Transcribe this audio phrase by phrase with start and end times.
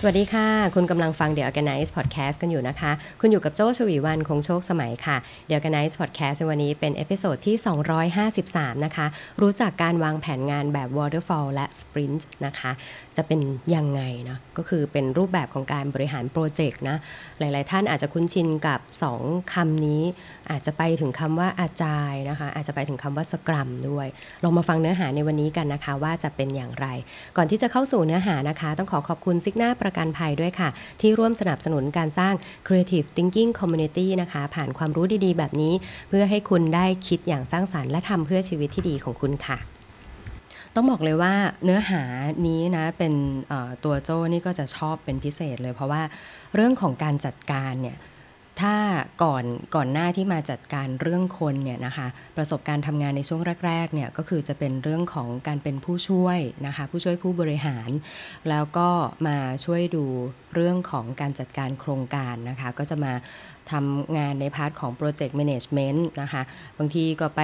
[0.00, 5.16] สวัสดีค่ะ คุณกำลังฟัง The Organize Podcast กันอยู่นะคะ คุณอยู่กับโจ้ ฉวีวรรณ คงโชคสมัยค่ะ
[5.48, 7.56] The ORGANICE Podcast ในวันนี้เป็น episode ที่
[8.20, 9.06] 253 นะคะ
[9.42, 12.70] รู้จักการวางแผนงานแบบ Waterfall และ Sprint นะคะ
[13.16, 13.40] จะเป็น
[13.74, 16.96] ยังไงนะก็คือเป็นรูปแบบของการบริหารโปรเจกต์นะ
[17.38, 18.80] หลาย ๆ ท่านอาจจะคุ้นชินกับ
[19.16, 20.02] 2คำนี้
[20.50, 24.06] อาจจะไปถึงคำว่าอาจายนะคะ อาจจะไปถึงคำว่าสกรัมด้วย
[24.44, 26.86] ลองมาฟังเนื้อหาในวันนี้กันนะคะ ว่าจะเป็นอย่างไร
[27.36, 30.68] ก่อนที่จะเข้าสู่เนื้อหานะคะ ต้องขอขอบคุณซิกหน้าประกันภัยด้วยค่ะ
[31.00, 32.34] ที่ร่วมสนับสนุนการสร้าง
[32.66, 35.74] Creative Thinking Community นะคะ ผ่านความรู้ดีๆ แบบนี้
[36.08, 39.58] เพื่อให้คุณได้คิดอย่างสร้างสารรค์และทำเพื่อชีวิตที่ดีของคุณค่ะ
[40.74, 42.02] ต้องบอกเลยว่าเนื้อหา
[42.46, 43.12] นี้นะเป็น
[43.84, 46.02] ตัวโจ้นี่ก็จะชอบเป็นพิเศษเลย เพราะว่า
[46.54, 47.96] เรื่องของการจัดการเนี่ย
[48.60, 48.76] ถ้า
[49.22, 49.44] ก่อน
[49.74, 52.06] ก่อนหน้าที่มาจัดการเรื่องคนเนี่ยนะคะ
[52.36, 57.90] ประสบการณ์ทำงานในช่วงแรกๆเนี่ยก็คือจะเป็นเรื่องของการเป็นผู้ช่วยนะคะผู้ช่วยผู้บริหาร
[58.48, 58.88] แล้วก็
[59.26, 60.04] มาช่วยดู
[60.54, 63.12] เรื่องของการจัดการโครงการนะคะก็จะมา
[63.70, 66.42] ทำงานใน part ของ project management นะคะ
[66.78, 67.42] บางทีก็ไป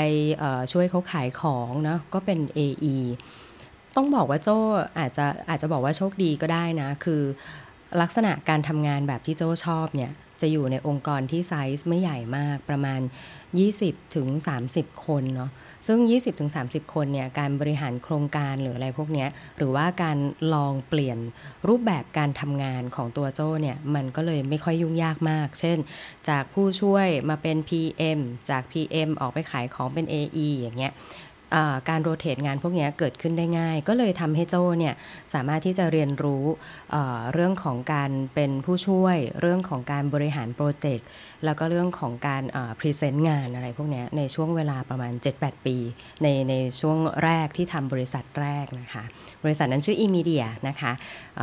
[0.73, 2.97] ช่วยเขาขายของเนาะก็เป็น AE
[3.97, 4.49] ต้องบอกว่าโจ
[4.99, 7.23] อาจจะอาจจะบอกว่าโชคดีก็ได้นะคือ
[8.01, 13.01] ลักษณะการทำงานแบบที่โจชอบเนี่ย จะอยู่ในองค์กรที่ไซส์ไม่ใหญ่มากประมาณ
[13.57, 14.29] 20ถึง
[14.67, 15.51] 30 คนเนาะ
[15.87, 20.19] ซึ่ง 20ถึง30 คนเนี่ยการบริหารโครงการหรืออะไรพวกนี้หรือว่าการ
[20.55, 21.19] ลองเปลี่ยน
[21.69, 25.79] รูปแบบการทำงานของตัวโจ้เนี่ยมันก็เลยไม่ค่อยยุ่งยากมาก เช่น
[26.29, 28.19] จากผู้ช่วยมาเป็น PM
[28.51, 30.93] จาก PM ออกไปขายของเป็น AE อย่างเงี้ย
[31.88, 34.94] การ rotate งานพวกนี้เกิดขึ้นได้ง่าย ก็เลยทำให้โจ้เนี่ย
[35.34, 36.44] สามารถที่จะเรียนรู้
[37.33, 41.06] เรื่องของการเป็นผู้ช่วย เรื่องของการบริหารโปรเจกต์
[41.44, 42.42] แล้วก็เรื่องของการ
[42.78, 45.77] present งานอะไรพวกนี้ในช่วงเวลาประมาณ 7-8 ปี
[46.22, 49.04] ในในช่วงแรกที่ทำบริษัทแรกนะคะ
[49.44, 50.93] บริษัทนั้นชื่อ e-media นะคะ
[51.38, 51.41] อ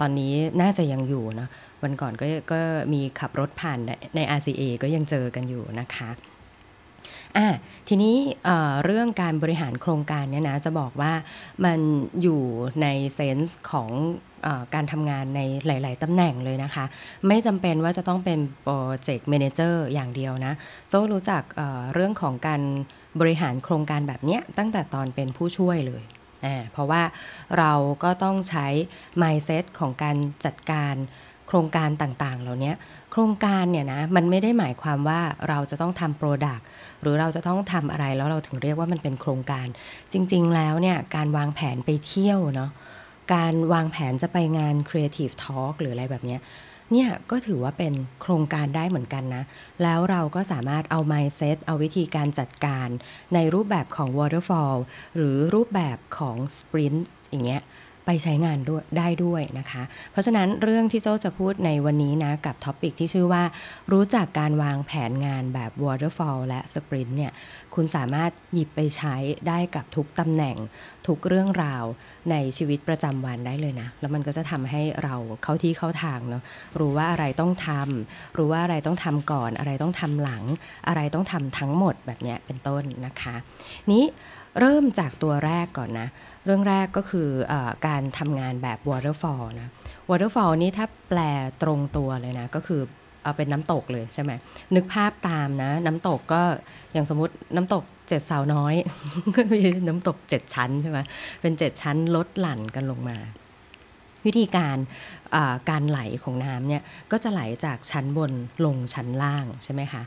[0.00, 1.48] ตอนนี้น่าจะยังอยู่เนาะ
[1.82, 2.60] วันก่อนก็ก็
[2.92, 3.78] มีขับรถผ่าน
[4.16, 6.10] ใน RCA ก็ยังเจอกันอยู่นะคะ
[7.36, 7.46] อะ
[7.88, 8.16] ทีนี้
[8.84, 11.12] เรื่องการบริหารโครงการเนี่ยนะจะบอกว่า
[11.64, 11.80] มัน
[12.22, 12.42] อยู่
[12.82, 13.90] ใน sense ของ
[14.46, 16.84] อการทำงานในหลาย ๆตำแหน่งเลยนะคะ
[17.28, 20.52] ไม่จำเป็นว่าจะต้องเป็น project manager อย่างเดียวนะ
[20.88, 22.62] โจ้รู้จักเเรื่องของการ
[23.20, 26.02] บริหารโครงการแบบนี้ตั้งแต่ตอนเป็นผู้ช่วยเลย
[26.72, 27.02] เพราะว่า
[27.58, 27.72] เรา
[28.02, 28.66] ก็ต้องใช้
[29.22, 30.94] mindset ของการจัดการ
[31.48, 32.72] โครงการต่าง ๆ เหล่านี้
[33.10, 36.66] โครงการเนี่ยนะมันไม่ได้หมายความว่าเราจะต้องทำ product
[37.02, 39.66] หรือเราจะต้องทำอะไรแล้วเราถึงเรียกว่ามันเป็นโครงการ
[40.12, 42.70] จริง ๆ แล้วเนี่ยการวางแผนไปเที่ยวเนาะ
[43.34, 46.40] การวางแผนจะไปงาน Creative Talk หรืออะไรแบบเนี้ย
[46.92, 49.44] เนี่ยก็ถือว่าเป็นโครงการได้เหมือนกันนะ
[49.82, 52.88] แล้วเราก็สามารถเอา mindset เอาวิธีการจัดการ
[53.34, 54.76] ในรูปแบบของ waterfall
[55.16, 57.00] หรือรูปแบบของ sprint
[57.30, 57.62] อย่างเงี้ย
[58.06, 63.42] ไปใช้งานด้วยได้ด้วยนะคะ เพราะฉะนั้นเรื่องที่เจ้าจะพูดในวันนี้นะ กับท็อปิกที่ชื่อว่า
[63.92, 67.32] รู้จักการวางแผนงานแบบ waterfall และ sprint เนี่ย
[67.74, 69.14] คุณสามารถหยิบไปใช้
[69.48, 70.56] ได้กับทุกตำแหน่ง
[71.06, 71.84] ทุกเรื่องราว
[72.30, 76.42] ในชีวิตประจำวันได้เลยนะ แล้วมันก็จะทำให้เราเข้าที่เข้าทางเนาะ
[76.80, 80.44] รู้ว่าอะไรต้องทำรู้ว่าอะไรต้องทำก่อน อะไรต้องทำหลัง
[80.88, 83.34] อะไรต้องทำทั้งหมดแบบนี้เป็นต้นนะคะ
[83.92, 84.04] นี้
[84.58, 86.08] เริ่มจากตัวแรกก่อนนะ
[86.44, 87.54] เรื่องแรกก็คืออ
[87.86, 89.68] การทำงานแบบ waterfall นะ
[90.08, 91.20] waterfall นี่ถ้าแปล
[91.62, 92.80] ตรงตัวเลยนะ ก็คือ
[93.22, 94.32] เอาเป็นน้ำตกเลยใช่ไหม
[94.74, 96.42] นึกภาพตามนะ น้ำตกก็
[96.92, 98.74] อย่างสมมติน้ำตกเจ็ดสาวน้อย
[99.52, 100.98] มีน้ำตกเจ็ดชั้นใช่ไหม
[101.40, 103.16] เป็นเจ็ดชั้นลดหลั่นกันลงมา
[104.26, 104.76] วิธีการ
[105.70, 106.82] การไหลของน้ำเนี่ย
[107.12, 108.32] ก็จะไหลจากชั้นบน
[108.64, 110.02] ลงชั้นล่างใช่ไหมคะ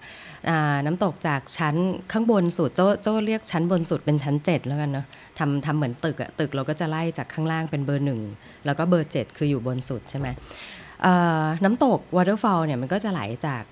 [0.85, 1.75] น้ำตกจากชั้น
[2.11, 5.05] ข้างบนสุดโจ้โจ้เรียกชั้นบนสุดเป็นชั้น 7 แล้วกันเนาะ
[5.39, 8.21] ทำทำเหมือนตึกอะตึกเราก็จะไล่จากข้างล่างเป็นเบอร์หนึ่ง
[8.65, 10.27] แล้วก็เบอร์ 7 คืออยู่บนสุดใช่ไหม
[11.63, 13.63] น้ำตก waterfall เนี่ยมันก็จะไหลจาก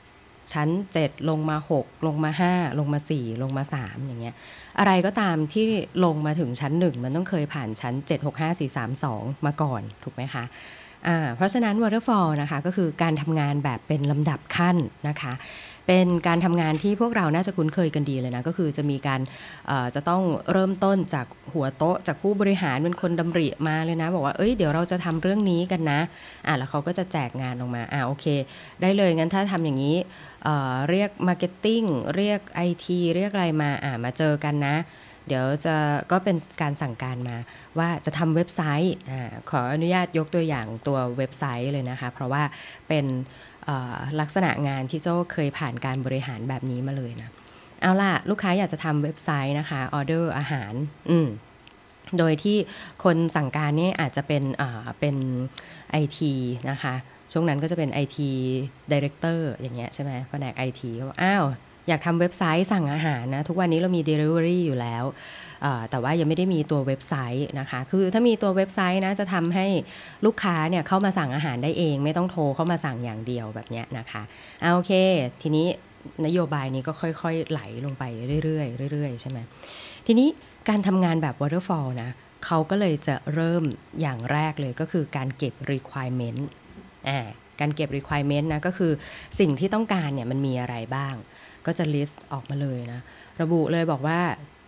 [0.53, 4.35] ชั้น 7 ลงมา 6 ลงมา 5 ลงมา 4 ลงมา 3 อย่างเงี้ย
[4.79, 5.65] อะไรก็ตามที่
[6.05, 10.43] ลงมาถึงชั้น 1 มันต้องเคยผ่านชั้น 7 6 5 4 3 2 มาก่อน ถูกไหมคะ
[11.36, 14.77] เพราะฉะนั้น waterfall นะคะก็คือการทำงานแบบเป็นลำดับขั้น
[15.07, 15.33] นะคะ
[15.88, 19.21] เป็นการทำงานที่พวกเราน่าจะคุ้นเคยกันดีเลยนะก็คือจะมีการ
[19.95, 26.00] จะต้องเริ่มต้นจากหัวโต๊ะ จากผู้บริหารเป็นคนดำริมาเลยนะ บอกว่าเอ้ยเดี๋ยวเราจะทำเรื่องนี้กันนะ
[26.48, 28.25] อะแล้วเขาก็จะแจกงานลงมาอะโอเค
[28.81, 29.98] ได้เลยงั้นถ้าทำอย่างนี้
[30.44, 31.81] เเรียก marketing
[32.15, 34.75] เรียกไอทีเรียกอะไรมาอะมาเจอกันนะ
[35.27, 35.75] เดี๋ยวจะ
[36.12, 37.38] ก็เป็นการสั่งการมา
[37.77, 39.13] ว่าจะทำเว็บไซต์อ
[39.50, 42.44] ขออนุญาตยกตัวอย่างตัวเว็บไซต์เลยนะคะ เพราะว่า
[42.88, 43.06] เป็น
[44.19, 47.29] ลักษณะงานที่โจ้เคยผ่านการบริหารแบบนี้มาเลยนะ
[47.81, 50.73] เอาล่ะ ลูกค้าอยากจะทำเว็บไซต์นะคะออเดอร์อาหาร
[51.09, 51.27] อืม
[52.17, 52.57] โดยที่
[53.03, 54.44] คนสั่งการนี่อาจจะเป็น
[55.00, 55.15] เป็น
[55.91, 56.33] ไอที
[56.69, 56.95] นะคะ
[57.31, 58.17] ช่วงนั้นก็จะเป็น IT
[58.91, 61.45] Director อย่างเงี้ยใช่ไหมแผนกไอทีก็อ้าว
[61.91, 65.03] อยากทำเว็บไซต์สั่งอาหารนะ ทุกวันนี้เรามี Delivery อยู่แล้ว
[65.89, 69.67] แต่ว่ายังไม่ได้มีตัวเว็บไซต์นะคะ คือถ้ามีตัวเว็บไซต์นะจะทำให้
[70.25, 74.21] ลูกค้าเนี่ยเข้ามาสั่งอาหารได้เอง ไม่ต้องโทรเข้ามาสั่งอย่างเดียวแบบนี้นะคะ
[74.61, 74.91] เอาโอเค
[75.41, 75.67] ทีนี้
[76.25, 78.03] นโยบายนี้ก็ค่อย ๆ ไหลลงไป
[78.43, 79.39] เรื่อยๆเรื่อยๆใช่ไหม
[80.07, 80.27] ทีนี้
[80.69, 82.09] การทำงานแบบ waterfall นะ
[82.45, 83.63] เขาก็เลยจะเริ่ม
[84.01, 86.41] อย่างแรกเลยก็คือการเก็บ requirement
[87.09, 87.19] อ่า
[87.59, 88.91] การเก็บ requirement นะก็คือ
[89.39, 91.15] สิ่งที่ต้องการเนี่ยมันมีอะไรบ้าง
[91.65, 93.01] ก็จะ list ออกมาเลยนะ
[93.41, 94.19] ระบุเลยบอกว่า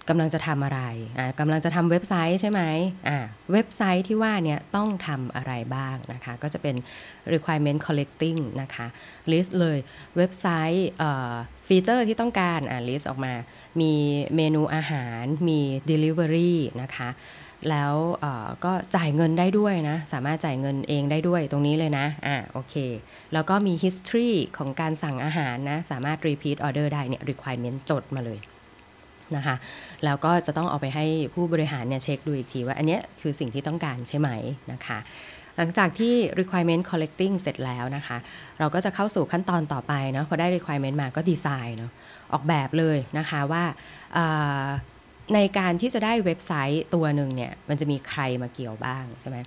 [0.10, 0.82] กำลังจะทำอะไร
[1.20, 2.62] อ่ากำลังจะทำเว็บไซต์ใช่ไหม
[3.08, 3.18] อ่า
[3.54, 6.76] เว็บไซต์ที่ว่าเนี่ยต้องทำอะไรบ้างนะคะ ก็จะเป็น
[7.34, 8.88] requirement collecting นะคะ
[9.32, 9.78] list เลย
[10.18, 10.90] เว็บไซต์
[11.68, 13.34] feature ที่ต้องการอ่า list ออกมา
[13.82, 13.94] มี
[14.36, 15.60] เมนูอาหาร มี
[15.92, 17.10] delivery นะคะ
[17.72, 17.94] แล้ว
[18.66, 22.76] ก็จ่ายเงินได้ด้วยนะ สามารถจ่ายเงินเองได้ด้วยตรงนี้เลยนะอ่าโอเค
[23.34, 28.40] แล้วก็มี history ของการสั่งอาหารนะ สามารถ repeat order ได้เนี่ย requirement จดมาเลย
[29.36, 29.56] นะคะ
[30.06, 34.30] แล้วก็จะต้องเอาไปให้ผู้บริหารเนี่ยเช็คดูอีกทีว่าอันนี้คือสิ่งที่ต้องการใช่ไหม
[34.72, 35.00] นะคะ
[35.58, 38.18] หลังจากที่ requirement collecting เสร็จแล้วนะคะ
[38.60, 41.92] เราก็จะเข้าสู่ขั้นตอนต่อไปเนาะพอได้ requirement มาก็ดีไซน์เนาะ
[42.34, 43.64] ออกแบบเลยนะคะว่า
[45.36, 49.38] ในการที่จะได้เว็บไซต์ตัวหนึ่งเนี่ยมันจะมีใครมาเกี่ยวบ้างใช่ไหม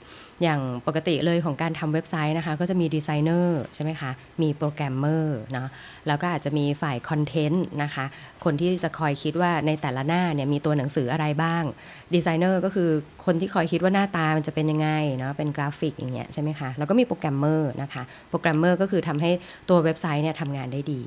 [0.42, 4.10] อย่างปกติเลยของการทำเว็บไซต์นะคะ ก็จะมีดีไซเนอร์ใช่ไหมคะ
[4.42, 5.68] มีโปรแกรมเมอร์เนาะ
[6.06, 8.04] แล้วก็อาจจะมีฝ่าย content นะคะ
[8.44, 11.64] คนที่จะคอยคิดว่าในแต่ละหน้าเนี่ยมีตัวหนังสืออะไรบ้าง
[12.14, 12.90] ดีไซเนอร์ก็คือ
[13.24, 14.88] คนที่คอยคิดว่าหน้าตามันจะเป็นยังไง
[15.18, 19.30] เนาะเป็นกราฟิกอย่างเงี้ยใช่ไหมคะแล้วก็มีโปรแกรมเมอร์นะคะโปรแกรมเมอร์ก็คือทำให้
[19.68, 21.00] ตัวเว็บไซต์เนี่ยทำงานได้ดี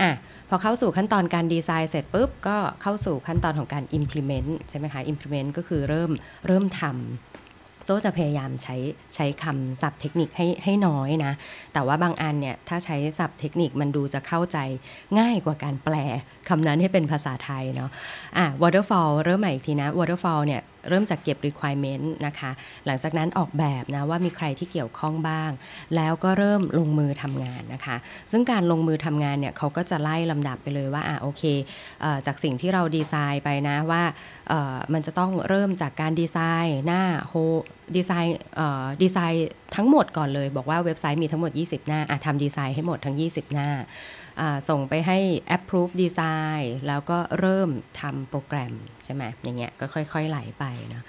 [0.00, 0.10] อะ
[0.48, 6.10] พอเข้าสู่ขั้นตอนการดีไซน์เสร็จปุ๊บ ก็เข้าสู่ขั้นตอนของการ implement ใช่ไหมคะ implement ก็คือเริ่ม
[6.46, 8.76] เริ่มทำโจจะพยายามใช้
[9.14, 11.32] ใช้คำศัพท์เทคนิคให้ให้น้อยนะ
[11.72, 14.58] แต่ว่าบางอันเนี่ย ถ้าใช้ศัพท์เทคนิคมันดูจะเข้าใจ
[15.18, 15.94] ง่ายกว่าการแปล
[16.48, 17.90] คำนั้นให้เป็นภาษาไทยเนาะ
[18.38, 22.50] อะ waterfall เริ่มใหม่อีกทีนะ waterfall เนี่ย เริ่มจากเก็บ requirement นะคะ
[22.86, 25.50] หลังจากนั้นออกแบบนะว่ามีใครที่เกี่ยวข้องบ้าง
[25.96, 27.96] แล้วก็เริ่มลงมือทำงานนะคะ
[28.30, 31.42] ซึ่งการลงมือทำงานเนี่ยเขาก็จะไล่ลำดับไปเลยว่าอะโอเค
[32.26, 34.02] จากสิ่งที่เราดีไซน์ไปนะว่า
[34.92, 37.34] มันจะต้องเริ่มจากการดีไซน์หน้าโฮ
[37.96, 38.38] ดีไซน์
[39.02, 43.70] ดีไซน์ทั้งหมดก่อนเลย บอกว่าเว็บไซต์มีทั้งหมด 20 หน้าทำดีไซน์ให้หมดทั้ง 20 หน้า
[44.68, 45.18] ส่งไปให้
[45.56, 48.74] approve design แล้วก็เริ่มทำโปรแกรม
[49.04, 51.04] ใช่ไหมอย่างเงี้ยก็ค่อยๆไหลไปนะ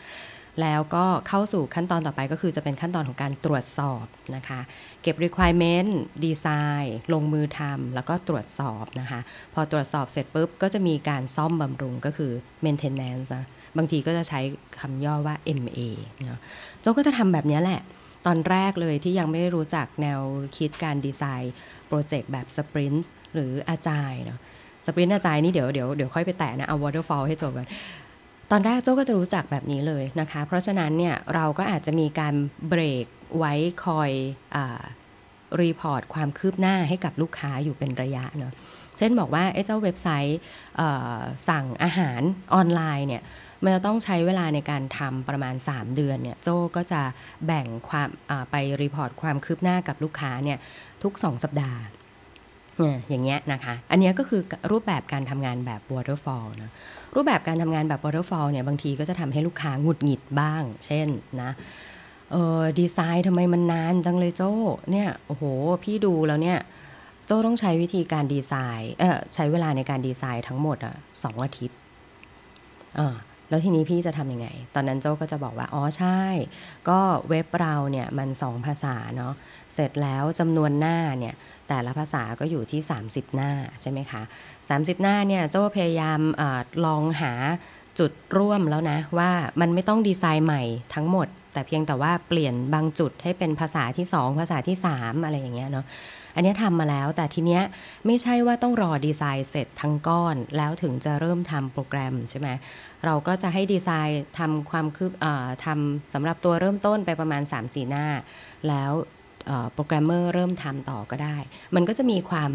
[0.62, 4.60] แล้วก็เข้าสู่ขั้นตอนต่อไปก็คือจะเป็นขั้นตอนของการตรวจสอบนะคะ
[5.02, 5.92] เก็บ requirement
[6.26, 9.20] design ลงมือทำแล้วก็ตรวจสอบนะคะ
[9.54, 12.32] พอตรวจสอบเสร็จปุ๊บ ก็จะมีการซ่อมบำรุงก็คือ
[12.66, 13.46] maintenance นะ
[13.78, 14.40] บางทีก็จะใช้
[14.80, 15.80] คำย่อว่า MA
[16.26, 16.40] เนาะ
[16.82, 17.82] โจก็จะทำแบบนี้แหละ
[18.26, 20.22] ตอนแรกเลยที่ยังไม่รู้จักแนว
[20.58, 21.54] คิดการดีไซน์
[21.88, 24.40] โปรเจกต์แบบสปรินต์ หรืออาจายเนาะ
[24.86, 27.68] สปรินต์อาจายนี่เดี๋ยวเดี๋ยวเดี๋ยวค่อยไปแตะนะเอา waterfall ให้จบกัน
[28.52, 32.34] ตอนแรกโจ้ก็จะรู้จักแบบนี้เลยนะคะ เพราะฉะนั้นเนี่ยเราก็อาจจะมีการ
[32.70, 33.06] เบรก
[33.38, 33.54] ไว้
[33.86, 34.12] คอย
[34.56, 34.58] อ
[35.62, 38.54] report ความคืบหน้าให้กับลูกค้าอยู่เป็นระยะเนาะ
[38.98, 40.40] เช่นบอกว่าไอ้เจ้าเว็บไซต์
[41.50, 42.22] สั่งอาหาร
[42.54, 43.24] ออนไลน์เนี่ย
[43.64, 47.02] มันจะต้องใช้เวลาในการทำประมาณ 3 เดือนเนี่ยโจ้ก็จะ
[47.46, 48.10] แบ่งความ
[48.52, 50.58] ไป report ความคืบหน้ากับลูกค้าเนี่ย
[51.04, 51.82] ทุก 2 สัปดาห์
[53.10, 54.42] อย่างเงี้ยนะคะ อันนี้ก็คือ
[54.72, 56.72] รูปแบบการทำงานแบบ waterfall นะ
[57.16, 61.08] รูปแบบการทำงานแบบ waterfall เนี่ยบางทีก็จะทำให้ลูกค้าหงุดหงิดบ้าง เช่น
[61.42, 61.52] นะ
[62.32, 64.54] เออดีไซน์ทำไมมันนานจังเลยโจ้
[64.92, 65.44] เนี่ยโอ้โห
[65.84, 66.58] พี่ดูแล้วเนี่ย
[67.26, 71.78] โจ้ต้องใช้วิธีการดีไซน์เออใช้เวลาในการดีไซน์ทั้งหมดอะสองอาทิตย์
[73.00, 73.16] อ่า
[73.50, 76.22] แล้วทีนี้พี่จะทำยังไง ตอนนั้นโจ้ก็จะบอกว่า อ๋อใช่
[76.90, 77.00] ก็
[77.30, 79.34] เว็บเราเนี่ยมันสองภาษาเนาะ
[79.74, 81.34] เสร็จแล้วจำนวนหน้าเนี่ย
[81.68, 83.52] แต่ละภาษาก็อยู่ที่ 30 หน้า
[83.82, 84.22] ใช่ไหมคะ
[84.62, 86.44] 30 หน้าเนี่ยโจ้พยายามอ
[86.86, 87.34] ลองหา
[88.00, 90.64] จุดร่วมแล้วนะว่ามันไม่ต้องดีไซน์ใหม่
[90.96, 95.86] ทั้งหมด แต่เพียงแต่ว่าเปลี่ยนบางจุดให้เป็นภาษาที่ 2 ภาษาที่ 3 อะไรอย่างเงี้ยเนาะ
[96.38, 97.64] อันนี้ทำมาแล้วแต่ทีเนี้ย
[98.06, 102.50] ไม่ใช่ว่าต้องรอดีไซน์เสร็จทั้งก้อนแล้วถึงจะเริ่มทำโปรแกรมใช่ไหม
[103.06, 105.12] เราก็จะให้ดีไซน์ทำความคืบ
[105.66, 108.06] ทำสำหรับตัวเริ่มต้นไปประมาณ 3-4 หน้า
[108.68, 108.92] แล้ว
[109.74, 111.38] โปรแกรมเมอร์เริ่มทำต่อก็ได้
[111.76, 112.52] มันก็จะมีความ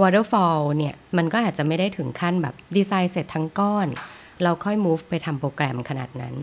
[0.00, 3.86] waterfall เนี่ย มันก็อาจจะไม่ได้ถึงขั้นแบบดีไซน์เสร็จทั้งก้อน
[4.42, 6.34] เราค่อย move ไปทำโปรแกรมขนาดนั้น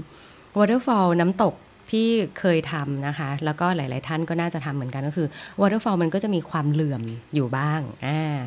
[0.57, 1.53] waterfall น้ำตก
[1.91, 2.07] ที่
[2.39, 5.27] เคยทำนะคะ แล้วก็หลาย ๆ ท่านก็น่าจะทำเหมือนกันก็คือ
[5.61, 7.03] waterfall มันก็จะมีความเหลื่อม
[7.35, 8.37] อยู่บ้างอ่า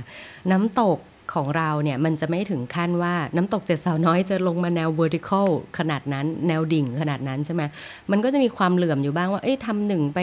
[0.50, 0.99] น้ำตก
[1.37, 7.62] ของเราเนี่ยมันจะไม่ถึงขั้นว่าน้ำตกเจ็ดสาวน้อยจะลงมาแนว vertical ขนาดนั้น แนวดิ่งขนาดนั้นใช่ไหม
[8.11, 10.18] มันก็จะมีความเหลื่อมอยู่บ้างว่าเอ้ยทำหนึ่งไป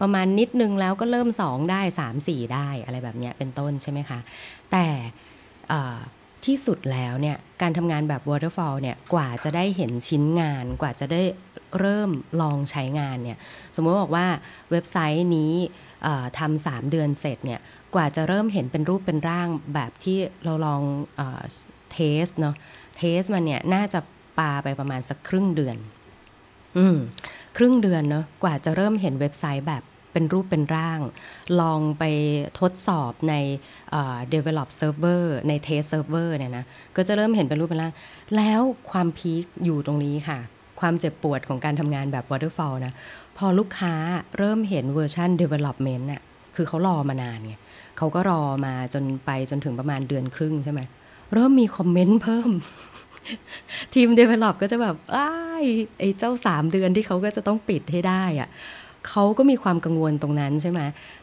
[0.00, 4.18] ประมาณนิดนึงแล้วก็เริ่มสองได้สามสี่ได้อะไรแบบเนี้ยเป็นต้นใช่ไหมคะ
[4.72, 4.86] แต่
[6.44, 11.22] ที่สุดแล้วเนี่ยการทำงานแบบ waterfall เนี่ยกว่าจะได้เห็นชิ้นงานกว่าจะได้
[11.80, 13.38] เริ่มลองใช้งานเนี่ย
[13.74, 14.26] สมมติบอกว่า
[14.70, 15.54] เว็บไซต์นี้
[16.38, 17.60] ทำสามเดือนเสร็จเนี่ย
[17.94, 20.82] กว่าจะเริ่มเห็นเป็นรูปเป็นร่างแบบที่เราลอง
[21.92, 22.54] test เนาะ
[22.96, 24.00] test มันเนี่ยน่าจะ
[24.38, 25.76] ปาไปประมาณสักครึ่งเดือน
[26.76, 26.96] อืม
[27.56, 31.00] ครึ่งเดือนเนาะกว่าจะเริ่มเห็นเว็บไซต์แบบเป็นรูปเป็นร่าง
[31.60, 32.04] ลองไป
[32.60, 33.34] ทดสอบใน
[34.34, 36.64] develop server ใน test server เนี่ยนะ
[36.96, 37.94] ก็จะเริ่มเห็นเป็นรูปเป็นร่าง
[38.36, 40.38] แล้วความ peak อยู่ตรงนี้ค่ะ
[40.80, 42.92] ความเจ็บปวดของการทำงานแบบ waterfall นะ
[43.38, 43.94] พอลูกค้า
[44.38, 46.22] เริ่มเห็นเวอร์ชัน development น่ะ
[46.56, 47.54] คือเขารอมานานไง
[47.98, 50.80] เขาก็รอมาจนไปจนถึงประมาณเดือนครึ่งใช่ไหม
[51.32, 52.50] เริ่มมีคอมเมนต์เพิ่ม
[53.94, 55.30] ทีม Develop ก็จะแบบอ้า
[55.62, 55.64] ย
[55.98, 58.48] ไอ้เจ้าสามเดือนที่เขาก็จะต้องปิดให้ได้อะ
[59.08, 60.80] เขาก็มีความกังวลตรงนั้นใช่ไหม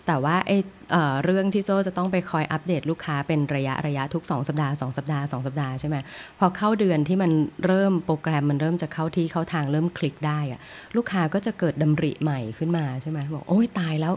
[0.08, 0.58] แต่ว่าไอ้
[0.92, 5.98] เเรื่องที่โจจะต้องไปคอยอัปเดตลูกค้าเป็นระยะระยะทุก 2 สัปดาห์ 2 สัปดาห์ 2 สัปดาห์ใช่ไหม
[6.40, 7.32] พอเข้าเดือนที่มัน
[7.66, 10.60] เริ่มโปรแกรมมันเริ่มจะเข้าที่เข้าทางเริ่มคลิกได้อะ
[10.96, 14.14] ลูกค้าก็จะเกิดดำริใหม่ขึ้นมาใช่ไหมบอกโอ้ยตายแล้ว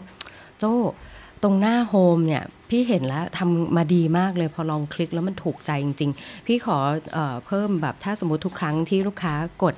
[0.59, 0.65] โจ
[1.43, 6.79] ตรงหน้าโฮมเนี่ยพี่เห็นแล้วทำมาดีมากเลยพอลองคลิกแล้วมันถูกใจจริง ๆ พี่ขอ
[7.13, 9.75] เอเพิ่มแบบถ้าสมมติทุกครั้งที่ลูกค้ากด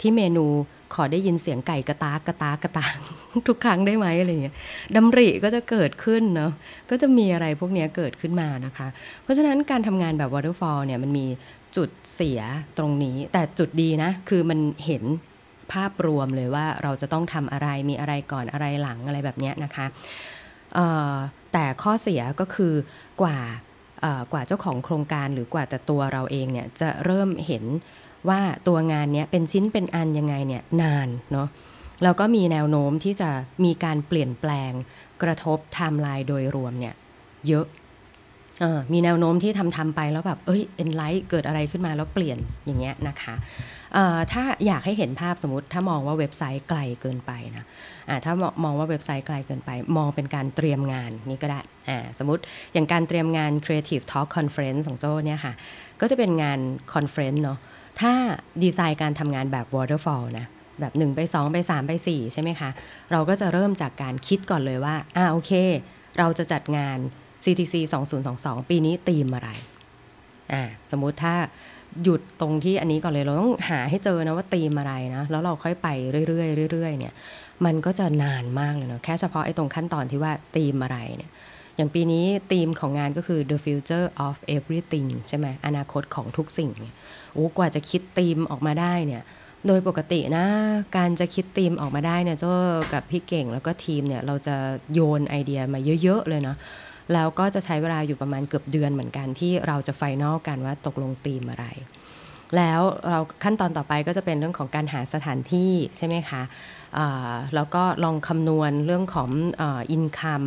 [0.00, 0.46] ที่เมนู
[0.94, 2.86] ขอได้ยินเสียงไก่กระตากกระตากกระตา
[3.48, 4.54] ทุกครั้งได้ไหมอะไรเงี้ย
[4.96, 6.52] ดำริก็จะเกิดขึ้นเนาะ
[6.90, 8.88] ก็จะมีอะไรพวกนี้เกิดขึ้นมานะคะ
[9.22, 11.26] เพราะฉะนั้นการทำงานแบบ waterfall เนี่ยมันมี
[11.76, 12.40] จุดเสีย
[12.78, 15.02] ตรงนี้ แต่จุดดีนะ คือมันเห็น
[15.72, 19.86] ภาพรวมเลยว่าเราจะต้องทำอะไรมีอะไรก่อนอะไรหลังอะไรแบบนี้นะคะ
[21.52, 22.74] แต่ข้อเสียก็คือ
[23.22, 23.38] กว่า
[24.32, 27.64] กว่าเจ้าของโครงการหรือกว่าแต่ตัวเราเองเนี่ยจะเริ่มเห็น
[28.28, 31.48] ว่าตัวงานนี้เป็นชิ้นเป็นอันยังไงเนี่ยนานเนาะ
[32.02, 33.30] แล้วก็มีแนวโน้มที่จะ
[33.64, 34.72] มีการเปลี่ยนแปลง
[35.22, 36.94] กระทบไทม์ไลน์โดยรวมเนี่ย
[37.48, 37.66] เยอะ
[38.92, 43.34] มีแนวโน้มที่ทำทำไปแล้วแบบ เอ้ย enlight เกิดอะไรขึ้นมาแล้วเปลี่ยนอย่างเงี้ยนะคะ
[44.32, 47.64] ถ้าอยากให้เห็นภาพสมมติ ถ้ามองว่าเว็บไซต์ไกลเกินไปนะ
[48.24, 48.32] ถ้า
[48.64, 51.60] มองว่าเว็บไซต์ไกลเกินไป มองเป็นการเตรียมงานนี่ก็ได้
[52.18, 55.52] สมมติอย่างการเตรียมงาน Creative Talk Conference ของโจ้เนี่ยค่ะ
[56.00, 56.58] ก็จะเป็นงาน
[56.92, 57.58] conference เนาะ
[58.00, 58.12] ถ้า
[58.62, 60.46] ดีไซน์การทำงานแบบ waterfall นะ
[60.80, 62.70] แบบ 1 ไป 2 ไป 3 ไป 4 ใช่ไหมคะ
[63.12, 65.52] เราก็จะเริ่มจากการคิดก่อนเลยว่า อ่าโอเค
[66.18, 66.98] เราจะจัดงาน
[67.44, 67.74] CTC
[68.22, 69.48] 2022 ปีนี้ตีมอะไร
[70.52, 71.34] อ่าสมมุติถ้า
[72.02, 75.88] หยุดตรงที่อันนี้ก่อนเลยเราต้องหาให้เจอนะว่าตีมอะไรนะ แล้วเราค่อยไป
[76.28, 77.14] เรื่อยๆเรื่อยๆเนี่ย
[77.64, 81.30] มันก็จะนานมากเลยเนาะแค่เฉพาะไอ้ตรงขั้นตอนที่ว่าตีมอะไรเนี่ย
[81.78, 86.70] อย่างปีนี้ธีมของงานก็คือ the future of everything ใช่ไหมอนาคตของทุกสิ่ง
[87.34, 89.22] โอ้กว่าจะคิดธีมออกมาได้เนี่ย
[89.66, 90.46] โดยปกตินะ
[90.96, 92.52] การจะคิดธีมออกมาได้เนี่ยเจ้า
[92.92, 94.56] กับพี่เก่งแล้วก็ทีมเนี่ยเราจะ
[94.94, 96.56] โยนไอเดียมาเยอะ ๆ เลยเนาะ
[97.14, 101.66] แล้วก็จะใช้เวลาอยู่ประมาณเกือบเดือนเหมือนกันที่เราจะไฟนอลกันว่าตกลงธีมอะไร
[102.56, 106.42] แล้วเราขั้นตอนต่อไปก็จะเป็นเรื่องของการหาสถานที่ใช่ไหมคะ
[107.54, 109.30] แล้วก็ลองคำนวณเรื่องของ
[109.90, 110.42] อินคัม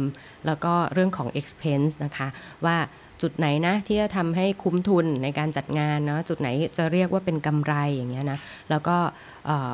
[0.45, 2.27] แล้วก็เรื่องของ expense นะคะ
[2.65, 2.77] ว่า
[3.21, 8.39] จุดไหนนะที่จะทำให้คุ้มทุนในการจัดงานเนาะจุดไหนจะเรียกว่าเป็นกำไรอย่างเงี้ยนะ
[8.69, 8.97] แล้วก็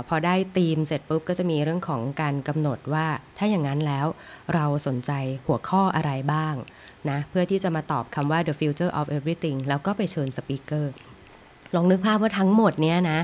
[0.07, 3.05] พอได้ธีมเสร็จปุ๊บก็จะมีเรื่องของการกำหนดว่า
[3.37, 4.05] ถ้าอย่างนั้นแล้ว
[4.53, 5.11] เราสนใจ
[5.45, 6.55] หัวข้ออะไรบ้าง
[7.09, 10.93] นะเพื่อที่จะมาตอบคำว่า the future of everything แล้วก็ไปเชิญสปีกเกอร์
[11.75, 13.19] ลองนึกภาพว่าทั้งหมดเนี้ยนะ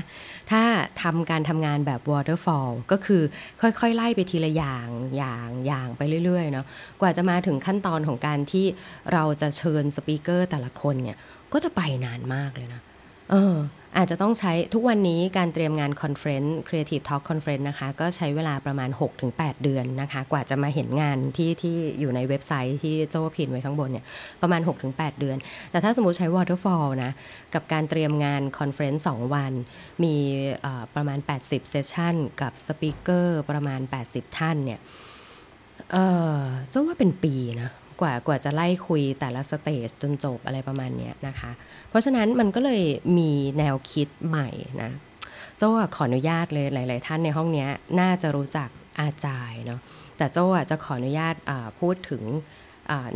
[0.50, 0.62] ถ้า
[1.02, 3.22] ทำการทำงานแบบ waterfall ก็คือ
[3.60, 6.66] ค่อยๆ ไล่ไปทีละอย่างอย่างอย่างไปเรื่อยๆเนาะ
[7.00, 8.66] กว่าจะมาถึงขั้นตอนของการที่
[9.12, 11.16] เราจะเชิญ speaker แต่ละคนเนี่ย
[11.52, 12.82] ก็จะไปนานมากเลยนะ
[13.30, 13.56] เออ
[13.98, 18.90] อาจจะต้องใช้ทุกวันนี้การเตรียมงานคอนเฟรนซ์ Creative Talk Conference นะคะ ก็ใช้เวลาประมาณ
[19.26, 24.04] 6-8 เดือนนะคะ กว่าจะมาเห็นงานที่ที่อยู่ในเว็บไซต์ที่โจ้ pin ไว้ข้างบนเนี่ย
[24.42, 25.36] ประมาณ 6-8 เดือน
[25.70, 27.12] แต่ถ้าสมมติใช้ Waterfall นะ
[27.54, 29.52] กับการเตรียมงาน conference 2วัน
[30.04, 30.14] มี
[30.94, 34.80] ประมาณ 80 session กับ speaker ประมาณ 80 ท่านเนี่ย
[35.92, 35.96] เอ
[36.36, 36.38] อ
[36.70, 41.50] เจ้าว่าเป็นปีนะ กว่ากว่าจะไล่คุยแต่ละสเตจจนจบอะไรประมาณนี้นะคะ
[41.88, 42.82] เพราะฉะนั้นมันก็เลย
[43.18, 44.48] มีแนวคิดใหม่
[44.82, 44.90] นะ
[45.58, 47.66] โจ้ขออนุญาตเลยหลาย ๆ ท่านในห้องนี้
[48.00, 48.68] น่าจะรู้จัก
[49.00, 49.80] อาจายเนาะ
[50.16, 51.34] แต่โจ้จะขออนุญาต
[51.80, 52.22] พูดถึง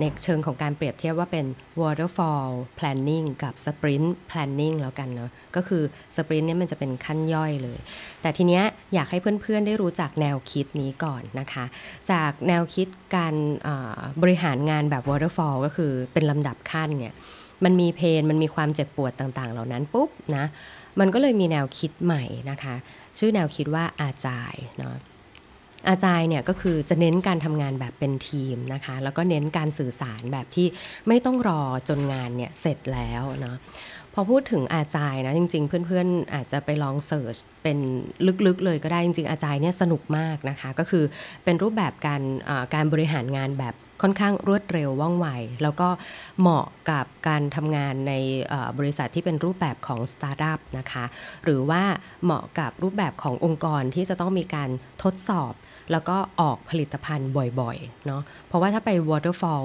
[0.00, 1.46] ในเชิงของการเปรียบเทียบว่าเป็น
[1.80, 5.82] waterfall planning กับ sprint planning แล้วกันเนาะก็คือ
[6.16, 7.78] sprint เนี่ยมันจะเป็นขั้นย่อยเลย
[8.22, 8.62] แต่ทีเนี้ย
[8.94, 11.64] อยากให้เพื่อนๆได้รู้จักแนวคิดนี้ก่อนนะคะ
[12.10, 13.34] จากแนวคิดการ
[14.22, 17.14] บริหารงานแบบ waterfall ก็คือเป็นลำดับขั้นเนี่ย
[17.64, 20.44] มันมีเพนมันมีความเจ็บปวดต่างๆ เหล่านั้นปุ๊บนะ
[21.00, 22.74] มันก็เลยมีแนวคิดใหม่นะคะ
[23.18, 24.94] ชื่อแนวคิดว่าอาจายเนาะ
[25.88, 30.66] อาจายเนี่ยก็คือจะเน้นการทำงานแบบเป็นทีมนะคะ แล้วก็เน้นการสื่อสารแบบที่
[31.08, 33.56] ไม่ต้องรอจนงานเนี่ยเสร็จแล้วเนาะ
[34.14, 37.78] พอพูดถึง Agile นะจริง ๆ เพื่อนๆ อาจจะไปลอง search เป็น
[38.46, 41.04] ลึกๆ เลยก็ได้จริง ๆ Agile เนี่ยสนุกมากนะคะ ก็คือ
[41.44, 42.22] เป็นรูปแบบการ
[42.74, 45.28] การบริหารงานแบบค่อนข้างรวดเร็วว่องไว
[45.62, 45.88] แล้วก็
[46.40, 48.12] เหมาะกับการทำงานใน
[48.78, 51.04] บริษัทที่เป็นรูปแบบของสตาร์ทอัพนะคะ
[51.44, 51.82] หรือว่า
[52.24, 54.70] เหมาะกับรูปแบบขององค์กรที่จะต้องมีการ
[55.02, 55.52] ทดสอบ
[55.92, 57.30] แล้วก็ออกผลิตภัณฑ์
[57.60, 59.64] บ่อยๆเนาะเพราะว่าถ้าไป waterfall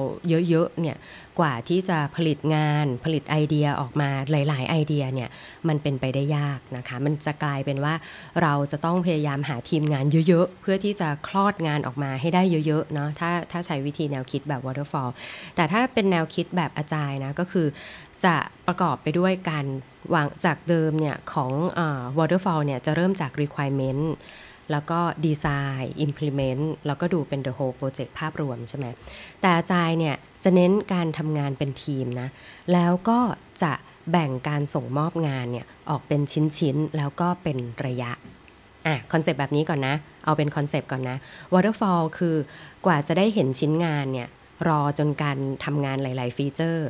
[0.49, 0.97] เยอะๆเนี่ย
[1.39, 5.29] กว่าที่จะผลิตงานผลิตไอเดียออกมาหลายๆไอเดียเนี่ย
[5.67, 7.93] มันเป็นไปได้ยากนะคะ มันจะกลายเป็นว่า
[8.41, 15.11] เราจะต้องพยายามหาทีมงานเยอะๆ เพื่อที่จะคลอดงานออกมาให้ได้เยอะๆเนาะถ้าถ้าใช้วิธีแนวคิดแบบ waterfall
[15.55, 17.67] แต่ถ้าเป็นแนวคิดแบบอาจารย์นะก็คือ
[18.25, 18.35] จะ
[18.67, 19.65] ประกอบไปด้วยการ
[20.13, 21.51] วางจากเดิมเนี่ยของ
[21.85, 24.03] uh, waterfall เนี่ยจะเริ่มจาก requirement
[24.73, 25.45] แล้วก็ดีไซ
[25.81, 28.85] น์ implement แล้วก็ดูเป็น the whole project ภาพรวมใช่ไหม
[29.41, 32.29] แต่ Agile เนี่ยจะเน้นการทำงานเป็นทีมนะ
[32.73, 33.19] แล้วก็
[33.63, 33.73] จะ
[34.11, 36.21] แบ่งการส่งมอบงานเนี่ยออกเป็น
[36.57, 38.11] ชิ้นๆ แล้วก็เป็นระยะ
[38.87, 41.17] อะคอนเซปต์แบบนี้ก่อนนะ เอาเป็นคอนเซปต์ก่อนนะ
[41.53, 42.35] waterfall คือ
[42.85, 44.27] กว่าจะได้เห็นชิ้นงานเนี่ย
[44.67, 46.89] รอจนการทำงานหลาย ๆ ฟีเจอร์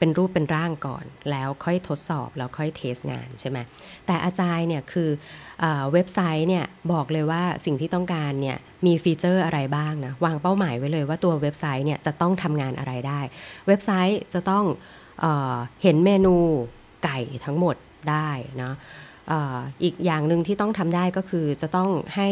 [0.00, 3.58] เป็นรูปเป็นร่างก่อน แล้วค่อยทดสอบแล้วค่อย test งานใช่ไหม
[4.06, 5.10] แต่อาจารย์เนี่ยคือ
[5.60, 13.20] เอเว็บไซต์เนี่ยบอกเลยว่าสิ่งที่ต้องการเนี่ยมีฟีเจอร์อะไรบ้างนะวางเป้าหมายไว้เลยว่าตัวเว็บไซต์เนี่ยจะต้องทำงานอะไรได้
[13.68, 14.64] เว็บไซต์จะต้อง
[15.20, 15.26] เอ
[15.82, 16.36] เห็นเมนู
[17.04, 17.76] ไก่ทั้งหมด
[18.10, 18.30] ได้
[18.62, 18.72] นะ
[19.82, 22.28] อีกอย่างหนึ่งที่ต้องทำได้ก็คือจะต้องให้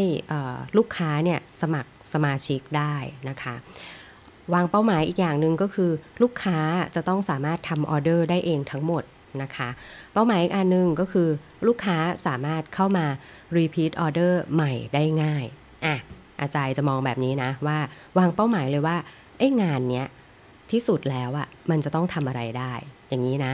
[0.77, 2.95] ลูกค้าเนี่ยสมัครสมาชิกได้
[3.29, 3.55] นะคะ
[4.55, 5.91] วางเป้าหมายอีกอย่างหนึ่งก็คือ
[6.23, 6.59] ลูกค้า
[6.95, 9.03] จะต้องสามารถทำออเดอร์ได้เองทั้งหมด
[9.43, 9.69] นะคะ
[10.13, 11.29] เป้าหมายอีกอันหนึ่งก็คือ
[11.67, 13.07] ลูกค้าสามารถเข้ามา
[13.57, 15.45] repeat order ใหม่ได้ง่าย
[15.85, 15.97] อะ
[16.41, 17.79] อาจารย์จะมองแบบนี้นะว่า
[18.19, 18.97] วางเป้าหมายเลยว่า
[19.39, 20.07] ไอ้งานเนี้ย
[20.71, 22.73] ที่สุดแล้วอะมันจะต้องทำอะไรได้
[23.09, 23.53] อย่างนี้นะ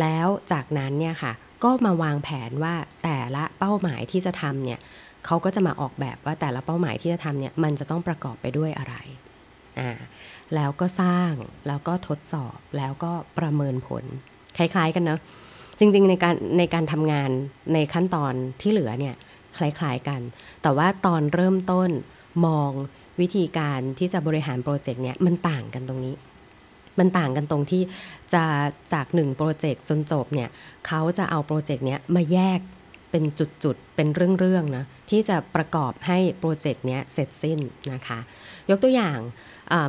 [0.00, 1.32] แล้วจากนั้นเนี่ยค่ะ
[1.64, 4.80] ก็มาวางแผนว่าแต่ละเป้าหมายที่จะทำเนี่ย
[5.26, 8.94] เขาก็จะมาออกแบบว่าแต่ละเป้าหมายที่จะทำเนี่ยมันจะต้องประกอบไปด้วยอะไร
[9.78, 9.90] อ่า
[10.54, 11.32] แล้วก็สร้าง
[11.66, 14.04] แล้วก็ทดสอบแล้วก็ประเมินผล
[14.56, 15.20] คล้าย ๆ กันเนาะ
[15.78, 17.30] จริง ๆ ในการในการทำงาน
[17.74, 19.14] ในขั้นตอนที่เหลือเนี่ย
[19.56, 20.20] คล้าย ๆ กัน
[20.62, 21.90] แต่ว่าตอนเริ่มต้น
[22.46, 22.70] มอง
[23.20, 26.14] วิธีการที่จะบริหารโปรเจกต์เนี่ยมันต่างกันตรงนี้
[26.98, 27.82] มันต่างกันตรงที่
[28.34, 28.44] จะ
[28.92, 30.48] จากหนึ่งโปรเจกต์จนจบเนี่ย
[30.86, 32.60] เขาจะเอาโปรเจกต์เนี้ยมาแยก
[33.10, 37.58] เป็นจุดๆ เป็นเรื่องๆนะที่จะประกอบให้โปรเจกต์เนี้ยเสร็จสิ้น
[37.92, 38.18] นะคะ
[38.70, 39.18] ยกตัวอย่าง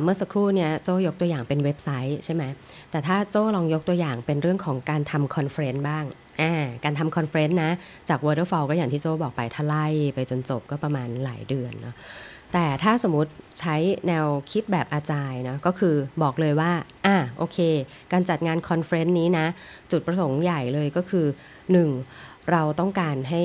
[0.02, 2.44] เมื่อสักครู่เนี่ยโจยกตัวอย่างเป็นเว็บไซต์ใช่ไหม
[2.90, 6.04] แต่ถ้าโจลองยกตัวอย่างเป็นเรื่องของการทำ conference บ้าง
[6.84, 7.72] การทำ conference นะ
[8.08, 11.94] จาก Waterfall ก็อย่างที่โจบอกไปถ้าไล่ไปจนจบก็ประมาณหลายเดือนเนาะ
[12.52, 16.72] แต่ถ้าสมมติใช้แนวคิดแบบ Agile นะก็คือบอกเลยว่า
[17.06, 17.58] อ่าโอเค
[18.12, 19.46] การจัดงาน conference นี้นะ
[19.90, 21.26] จุดประสงค์ใหญ่เลยก็คือ
[21.88, 22.50] 1.
[22.52, 23.42] เราต้องการให้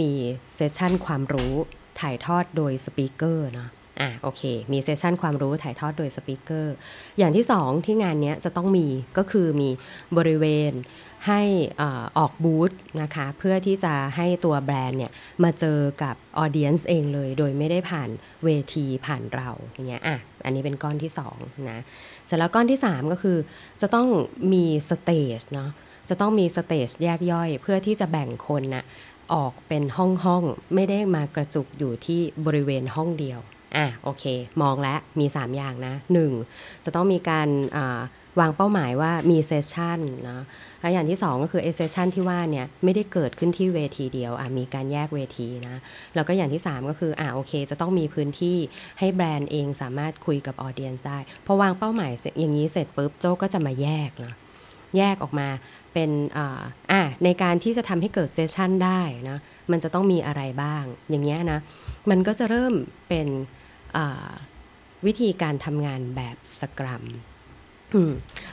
[0.00, 0.12] มี
[0.56, 1.54] session ความรู้
[2.00, 3.68] ถ่ายทอดโดย speaker เนาะ
[4.00, 6.74] อะโอเค มี session ความรู้ถ่ายทอดโดย speaker
[7.18, 8.86] อย่างที่สองที่งานนี้จะต้องมี
[9.18, 9.68] ก็คือมี
[10.16, 10.72] บริเวณ
[11.26, 11.42] ให้
[12.18, 12.70] ออกบูธ
[13.02, 18.10] นะคะเพื่อที่จะให้ตัวแบรนด์เนี่ยมาเจอกับ audience เองเลย โดยไม่ได้ผ่าน
[18.44, 21.80] เวทีผ่านเราอย่างเงี้ยอะอันนี้เป็นก้อนที่2นะ
[22.26, 23.38] เสร็จแล้วก้อนที่ 3 ก็คือ
[23.80, 24.08] จะต้อง
[24.52, 25.70] มี stage เนาะ
[26.08, 28.84] จะต้องมี stage แยกย่อย เพื่อที่จะแบ่งคนนะ
[29.34, 33.40] ออกเป็นห้องห้องไม่ได้มากระจุกอยู่ที่บริเวณห้องเดียว
[33.76, 34.24] อะโอเค
[34.62, 35.94] มองแล้วมี 3 อย่างนะ
[36.38, 36.84] 1.
[36.84, 37.48] จะต้องมีการ
[38.40, 40.40] วางเป้าหมายว่ามี session นะ
[40.80, 45.76] แล้วอย่างที่ 2 ก็คือเอ session ที่ว่าเนี่ยไม่ได้เกิดขึ้นที่เวทีเดียวอะมีการแยกเวทีนะ
[46.14, 48.56] แล้วก็อย่างที่ 3 ก็คืออะโอเค จะต้องมีพื้นที่
[48.98, 54.34] ให้แบรนด์เองสามารถคุยกับออเดียนได้ พอวางเป้าหมายอย่างนี้เสร็จปุ๊บโจก็จะมาแยกนะ
[54.96, 55.48] แยกออกมา
[55.92, 59.00] เป็นอ่าในการที่จะทำให้เกิดเซสชันได้
[59.30, 59.38] นะ
[59.70, 61.60] มันจะต้องมีอะไรบ้างอย่างเงี้ยนะ
[62.10, 62.72] มันก็จะเริ่ม
[63.08, 63.28] เป็น
[65.06, 67.04] วิธีการทำงานแบบสกรัม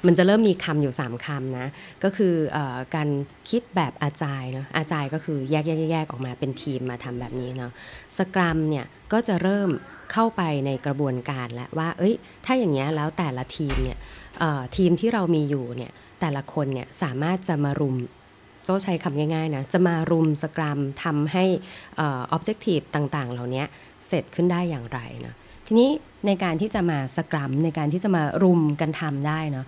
[0.06, 1.68] มันจะเริ่มมีคำอยู่3คำนะ
[2.04, 2.58] ก็คืออ
[2.96, 3.10] การ
[3.50, 7.72] คิดแบบอาจายเนาะอาจายก็คือแยกแยกแยกออกมาเป็นทีมมาทำแบบนี้เนาะ
[8.18, 9.70] สกรัมเนี่ยก็จะเริ่ม
[10.12, 12.14] เข้าไปในกระบวนการแล้วว่า เอ้ย
[12.46, 13.98] ถ้าอย่างเงี้ยแล้วแต่ละทีมเนี่ย
[14.78, 17.96] ทีมที่เรามีอยู่เนี่ยแต่ละคนเนี่ยสามารถจะมารุม
[18.64, 21.46] โจ้ใช้คำง่ายๆนะ จะมารุมสกรัมทำให้
[22.00, 23.64] ออบเจกตีฟต่างๆ เหล่านี้
[24.08, 25.90] เสร็จขึ้นได้อย่างไรนะทีนี้
[26.28, 29.66] ในการที่จะมาสกรัมในการที่จะมารุมกันทำได้เนาะ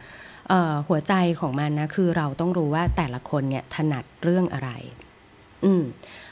[0.88, 4.70] หัวใจของมันนะคือเราต้องรู้ว่าแต่ละคนเนี่ยถนัดเรื่องอะไร
[5.66, 5.84] อืม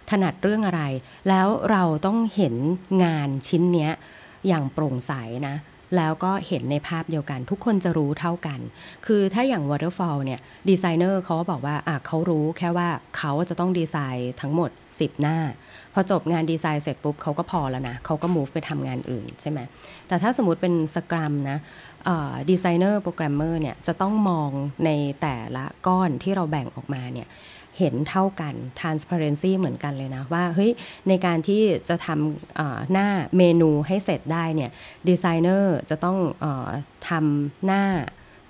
[0.09, 0.81] ถนัดเรื่องอะไร
[1.29, 2.55] แล้วเราต้องเห็น
[3.03, 3.91] งานชิ้นเนี้ย
[4.47, 5.13] อย่างโปร่งใส
[5.47, 5.55] นะ
[5.97, 8.59] แล้วก็เห็นในภาพเดียวกัน ทุกคนจะรู้เท่ากัน
[9.05, 10.39] คือถ้าอย่าง Waterfall เนี่ย
[10.69, 15.37] ดีไซเนอร์เขาบอกว่าอะเขารู้แค่ว่าเขาจะต้องดีไซน์ทั้งหมด 10 หน้า
[15.97, 19.59] พอจบงานดีไซน์เสร็จปุ๊บเขาก็พอแล้วนะเขาก็ move ไปทำงานอื่นใช่ไหม
[20.07, 21.57] แต่ถ้าสมมติเป็นสกรัมนะ
[22.49, 24.51] ดีไซเนอร์โปรแกรมเมอร์เนี่ยจะต้องมอง
[24.85, 24.89] ใน
[25.21, 27.27] แต่ละก้อนที่เราแบ่งออกมาเนี่ย
[27.79, 30.71] เห็นเท่ากัน transparency เหมือนกันเลยนะ ว่าเฮ้ย
[31.07, 34.71] ในการที่จะทำหน้าเมนูให้เสร็จได้เนี่ย
[35.09, 36.45] ดีไซเนอร์จะต้องอ
[37.09, 37.83] ทำหน้า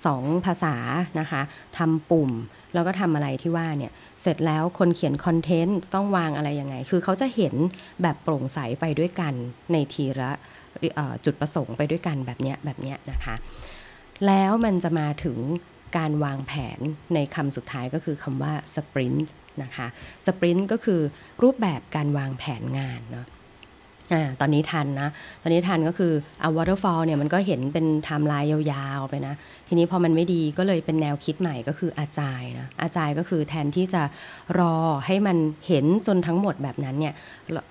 [0.06, 0.76] สองภาษา
[1.20, 1.42] นะคะ
[1.78, 2.30] ทำปุ่ม
[2.76, 7.54] แล้วก็ทำอะไรที่ว่าเนี่ยเสร็จแล้วคนเขียนคอนเทนต์ต้องวางอะไรยังไง คือเขาจะเห็น
[8.02, 9.34] แบบโปร่งใสไปด้วยกัน
[9.72, 10.30] ในทีละ
[11.24, 13.34] จุดประสงค์ไปด้วยกันแบบเนี้ยแบบเนี้ยนะคะ
[14.26, 15.38] แล้วมันจะมาถึง
[15.96, 16.80] การวางแผน
[17.14, 19.86] ในคำสุดท้ายก็คือคำว่า sprint นะคะ
[20.26, 21.00] sprint ก็คือ
[21.42, 23.26] รูปแบบการวางแผนงานเนาะ
[24.12, 25.08] อ่าตอนนี้ทันนะ
[25.42, 29.34] ตอนนี้ทันก็คือเอา waterfall เนี่ยมันก็เห็นเป็นไทม์ไลน์ยาวๆไปนะ
[29.68, 34.02] ทีนี้พอมันไม่ดีก็เลยเป็นแนวคิดใหม่ก็คือ Agile นะ Agile ก็คือแทนที่จะ
[34.60, 35.36] รอให้มัน
[35.68, 37.14] เห็นจนทั้งหมดแบบนั้นเนี่ย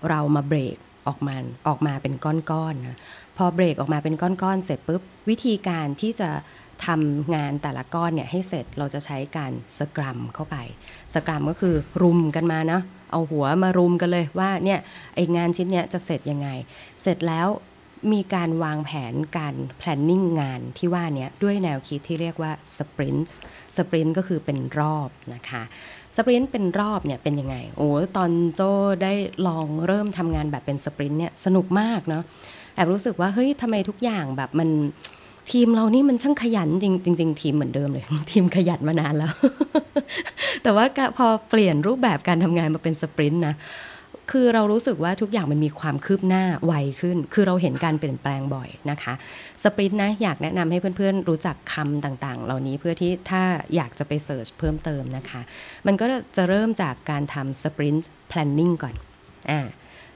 [0.09, 1.35] เรามาเบรกออกมา
[1.67, 2.97] ออกมาเป็นก้อนๆนะ
[3.37, 6.29] พอเบรกออกมาเป็นก้อนๆเสร็จปุ๊บวิธีการที่จะ
[6.85, 10.57] ทำงานแต่ละก้อนเนี่ยให้เสร็จเราจะใช้การสกรัมเข้าไป
[11.13, 14.79] สกรัมก็คือรุมกันมานะเอาหัวมารุมกันเลยว่าเนี่ย
[15.15, 16.49] ไองานชิ้นเนี้ยจะเสร็จยังไง
[17.01, 17.47] เสร็จแล้ว
[18.13, 23.27] มีการวางแผนการ planning งานที่ว่านี้ด้วยแนวคิดที่เรียกว่า sprint
[23.77, 25.63] sprint ก็คือเป็นรอบนะคะ
[26.15, 28.61] สปรินต์เป็นรอบเนี่ยเป็นยังไง โอ้ตอนโจ
[29.03, 29.13] ได้
[29.47, 32.23] ลองเริ่มทำงานแบบเป็นสปรินต์เนี่ยสนุกมากเนาะ
[32.75, 34.69] แอบรู้สึกว่าเฮ้ยทำไมทุกอย่างแบบมัน
[35.51, 39.31] ทีมเรานี่มันช่างขยันจริงจริงทีมเหมือนเดิมเลย ทีมขยันมานานแล้ว
[40.63, 40.85] แต่ว่า
[41.17, 43.55] พอเปลี่ยนรูปแบบการทำงานมาเป็นสปรินต์นะ
[44.31, 49.13] คือเรารู้สึกว่าทุกอย่างมันมีความคืบหน้าไวขึ้น คือเราเห็นการเปลี่ยนแปลงบ่อยนะคะ
[49.63, 53.43] สปรินต์นะอยากแนะนำให้เพื่อนๆ รู้จักคำต่างๆ เหล่านี้เพื่อที่ถ้า
[53.75, 55.41] อยากจะไป search เพิ่มเติมนะคะ
[55.87, 56.05] มันก็
[56.37, 58.95] จะเริ่มจากการทำ sprint planning ก่อน
[59.51, 59.59] อ่า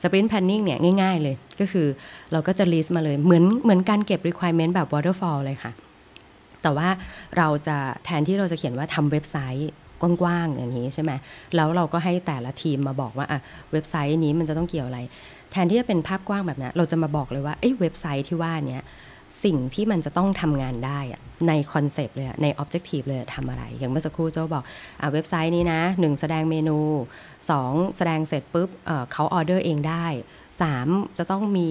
[0.01, 1.87] sprint planning เนี่ยง่ายๆเลย ก็คือ
[2.31, 5.71] เราก็จะ list มาเลย เหมือนเหมือนการเก็บ requirement แบบ waterfall เลยค่ะ
[6.61, 6.89] แต่ว่า
[7.37, 11.11] เราจะแทนที่เราจะเขียนว่าทำเว็บไซต์กว้างๆอย่างนี้ใช่ไหม
[11.55, 13.39] แล้วเราก็ให้แต่ละทีมมาบอกว่าอะ
[13.71, 14.99] เว็บไซต์นี้มันจะต้องเกี่ยวอะไร
[15.51, 18.83] แทนที่จะเป็นภาพกว้างแบบนั้นเราจะมาบอกเลยว่าเอ้เว็บไซต์ที่ว่าเนี้ย
[19.43, 20.99] สิ่งที่มันจะต้องทำงานได้
[21.47, 24.63] ในคอนเซปต์เลยใน objective เลยทำอะไร อย่างเมื่อสักครู่โจบอก
[25.01, 26.77] อะเว็บไซต์นี้นะหนึ่งแสดงเมนู
[27.35, 30.07] 2 แสดงเสร็จปุ๊บเขาออเดอร์เองได้
[30.61, 31.67] 3 จะต้องมี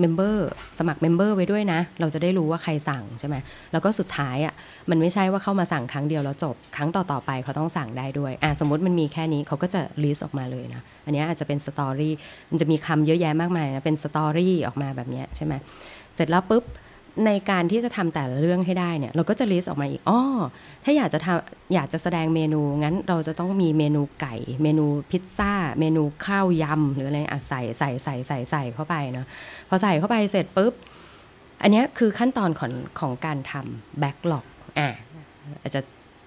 [0.00, 3.36] member สมัคร member ไว้ด้วยนะ เราจะได้รู้ว่าใครสั่งใช่ไหม
[3.72, 4.54] แล้วก็สุดท้ายอะ
[4.90, 12.14] มันไม่ใช่ว่าเข้ามาสั่งครั้งเดียวแล้วจบ ครั้งต่อๆไปเขาต้องสั่งได้ด้วยอะสมมติมันมีแค่นี้เขาก็จะ list ออกมาเลยนะอันนี้อาจจะเป็น story
[12.50, 15.54] มันจะมีคำเยอะแยะมากมายนะเป็น story ออกมาแบบนี้ใช่ไหม
[16.14, 16.64] เสร็จแล้วปุ๊บ
[17.26, 20.20] ในการที่จะทำแต่ละเรื่องให้ได้เนี่ยเราก็จะ list ออกมาอีกอ๋อ
[20.84, 29.26] ถ้าอยากจะทำอยากจะแสดงเมนูงั้นเราจะต้องมีเมนูไก่ เมนูพิซซ่า เมนูข้าวยำหรืออะไรอะใส่ใส่ใส่ใส่ใส่เข้าไปเนาะ
[29.68, 30.72] พอใส่เข้าไปเสร็จปุ๊บ
[31.62, 34.46] อันนี้คือขั้นตอนของของการทำ backlog
[34.78, 34.90] อะ
[35.62, 35.80] อาจจะ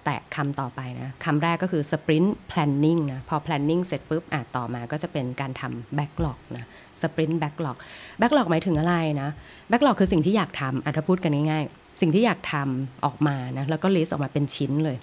[0.04, 6.64] แตะคำต่อไปนะคำแรกก็คือ sprint planning นะพอ planning เสร็จปุ๊บอะต่อมาก็จะเป็นการทำ backlog นะ
[7.00, 7.76] sprint backlog
[8.20, 9.30] backlog หมายถึงอะไรนะ
[9.70, 14.96] backlog คือสิ่งที่อยากทำอะถ้าพูดกันง่ายๆ สิ่งที่อยากทำออกมานะแล้วก็ list ออกมาเป็นชิ้นเลย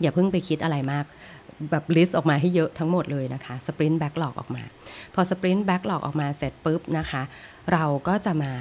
[0.00, 1.04] อย่าเพิ่งไปคิดอะไรมาก
[1.70, 4.62] แบบ list ออกมาให้เยอะทั้งหมดเลยนะคะ sprint backlog ออกมา
[5.14, 7.22] พอ sprint backlog ออกมาเสร็จปุ๊บนะคะ
[7.72, 8.52] เราก็จะมา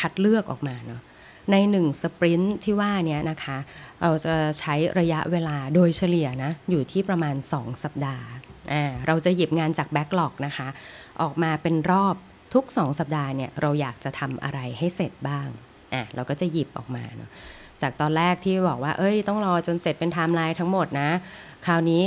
[0.00, 1.00] คัดเลือกออกมาเนาะ
[1.52, 3.58] ใน1สปรินต์ที่ว่านี้นะคะ
[4.02, 10.68] เราจะใช้ระยะเวลาโดยเฉลี่ยนะอยู่ที่ประมาณ 2 สัปดาห์าเราจะหยิบงานจาก backlog นะคะ
[11.22, 12.14] ออกมาเป็นรอบ
[12.54, 15.48] ทุก 2 สัปดาห์เนี่ยเราอยากจะทำอะไรให้เสร็จบ้าง
[15.94, 17.30] อะเราก็จะหยิบออกมาเนาะ
[17.82, 21.10] จากตอนแรกที่บอกว่า เอ้ย ต้องรอจนเสร็จเป็นไทม์ไลน์ทั้งหมดนะ
[21.66, 22.02] คราวนี้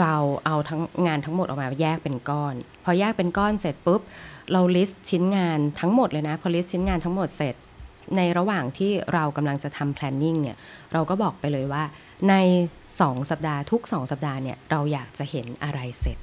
[0.00, 0.14] เรา
[0.46, 4.00] เอาทั้งงานทั้งหมดออกมาแยกเป็นก้อน พอแยกเป็นก้อนเสร็จปุ๊บ
[4.52, 7.54] เรา list ชิ้นงานทั้งหมดเลยนะ พอ list ชิ้นงานทั้งหมดเสร็จ
[8.16, 10.56] ในระหว่างที่เรากำลังจะทำ planning เนี่ย
[10.92, 11.82] เราก็บอกไปเลยว่า
[12.28, 12.34] ใน
[12.88, 16.18] 2 สัปดาห์ทุก 2 สัปดาห์เนี่ยเราอยากจะเห็นอะไรเสร็จ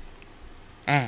[0.92, 1.02] อ่า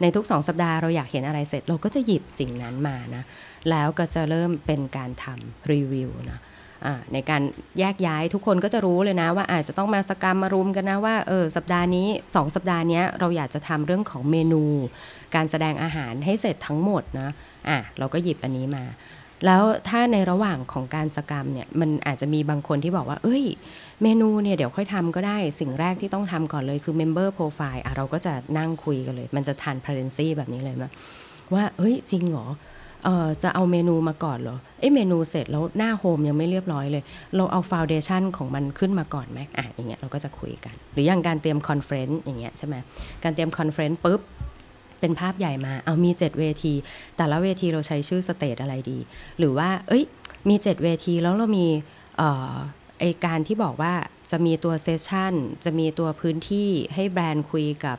[0.00, 3.22] ในทุก 2 สัปดาห์เราอยากเห็นอะไรเสร็จ เราก็จะหยิบสิ่งนั้นมานะ
[3.70, 6.40] แล้วก็จะเริ่มเป็นการทำรีวิวนะ
[7.12, 7.42] ในการ
[7.78, 14.64] แยกย้ายทุกคนก็จะรู้เลยนะ ว่าอาจจะต้องมาสกรรมมารุมกันนะว่าเออสัปดาห์นี้ 2 สัปดาห์นี้เราอยากจะทำเรื่องของเมนู
[15.34, 17.28] การแสดงอาหารให้เสร็จทั้งหมดนะ
[17.68, 18.84] อะเราก็หยิบอันนี้มา
[19.46, 23.44] แล้วถ้าในระหว่างของการ scrum เนี่ยมันอาจจะมีบางคนที่บอกว่า เอ้ย
[24.02, 30.92] เมนูเนี่ยเดี๋ยวค่อยทำก็ได้สิ่งแรกที่ต้องทำก่อนเลยคือ Member Profile อะเราก็จะนั่งคุยกันเลย มันจะ transparency แบบนี้เลยมั้ย
[31.54, 32.46] ว่าเฮ้ย จริงเหรอ
[33.04, 37.02] เออจะเอาเมนูมาก่อนเหรอเอ้เมนูเสร็จแล้วหน้า home ยังไม่เรียบร้อยเลย
[37.36, 42.74] เราเอา foundation ของมันขึ้นมาก่อนไหมอะอย่างเงี้ยเราก็จะคุยกัน หรืออย่างการเตรียม conference อย่างเงี้ยใช่ไหม
[43.24, 44.20] การเตรียม conference ปุ๊บ
[45.04, 46.74] เป็นภาพใหญ่มา เอามี 7 เวที
[47.16, 48.98] แต่ละเวทีเราใช้ชื่อ stage อะไรดี
[49.38, 50.04] หรือว่า เอ้ย
[50.48, 51.66] มี 7 เวทีแล้วเรามี
[53.00, 53.92] ไอการที่บอกว่า
[54.30, 57.98] จะมีตัว session จะมีตัวพื้นที่ให้แบรนด์คุยกับ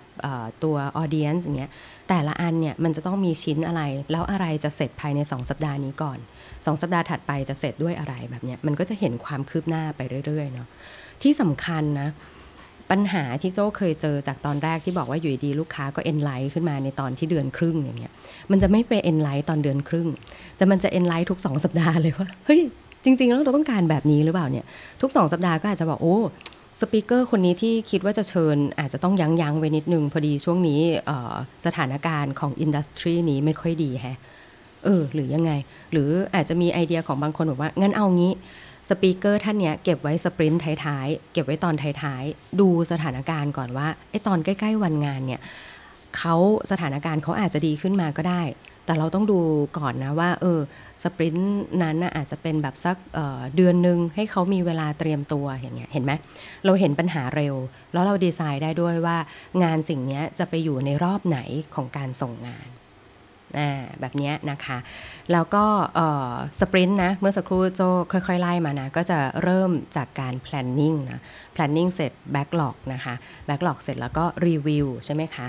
[0.63, 1.71] ตัว audience อย่างเงี้ย
[2.09, 6.17] แต่ละอันเนี่ยมันจะต้องมีชิ้นอะไร แล้วอะไรจะเสร็จภายใน 2 สัปดาห์นี้ก่อน
[6.49, 10.67] 2 สัปดาห์ถัดไปจะเสร็จด้วยอะไรแบบเนี้ยมันก็จะเห็นความคืบหน้าไปเรื่อยๆเนาะ
[11.21, 12.09] ที่สำคัญนะ
[12.91, 18.13] ปัญหาที่โจ้เคยเจอจากตอนแรกที่บอกว่าอยู่ดีลูกค้าก็ enlight ขึ้นมาในตอนที่เดือนครึ่งอย่างเงี้ย
[18.51, 20.07] มันจะไม่ไป enlight ตอนเดือนครึ่ง
[20.57, 22.61] แต่มันจะ enlight ทุก 2 สัปดาห์เลยว่าเฮ้ย
[23.03, 24.65] จริง ๆ แล้วเราต้องการแบบนี้หรือเปล่าเนี่ย
[25.01, 26.17] ทุก 2 สัปดาห์ก็อาจจะบอกโอ้
[26.79, 30.79] speaker คนนี้ที่คิดว่าจะเชิญอาจจะต้องยั้งยั้งไว้นิดนึง พอดีช่วงนี้
[31.65, 34.17] สถานการณ์ของ industry นี้ไม่ค่อยดีแฮะ
[34.85, 35.51] เออหรือยังไง
[35.91, 38.33] หรืออาจจะมีไอเดียของบางคนบอกว่างั้นเอางี้
[38.89, 45.41] speaker ท่านเนี้ยเก็บไว้ sprint ท้ายๆ เก็บไว้ตอนท้ายๆ ดูสถานการณ์ก่อนว่าไอ้ตอนใกล้ๆวันงานเนี่ย
[46.17, 46.35] เขา
[46.71, 48.41] สถานการณ์เขาอาจจะดีขึ้นมาก็ได้
[48.85, 49.39] แต่เราต้องดู
[49.79, 50.59] ก่อนนะว่าเออ
[51.03, 53.17] sprint นั้นนะอาจจะเป็นแบบสัก
[53.55, 56.11] เดือนหนึ่งให้เขามีเวลาเตรียมตัวอย่างเงี้ยเห็นไหม
[56.65, 57.55] เราเห็นปัญหาเร็ว
[57.93, 59.17] แล้วเราดีไซน์ได้ด้วยว่า
[59.63, 61.39] งานสิ่งนี้จะไปอยู่ในรอบไหน
[61.75, 62.67] ของการส่งงาน
[63.99, 64.77] แบบนี้นะคะ
[65.31, 65.65] แล้วก็
[66.59, 67.81] สปรินต์นะ เมื่อสักครู่โจ
[68.11, 71.21] ค่อยๆ ไล่มานะ ก็จะเริ่มจากการ planning นะ
[71.55, 73.13] planning เสร็จ backlog นะคะ
[73.47, 75.45] backlog เสร็จแล้วก็ review ใช่ไหมคะ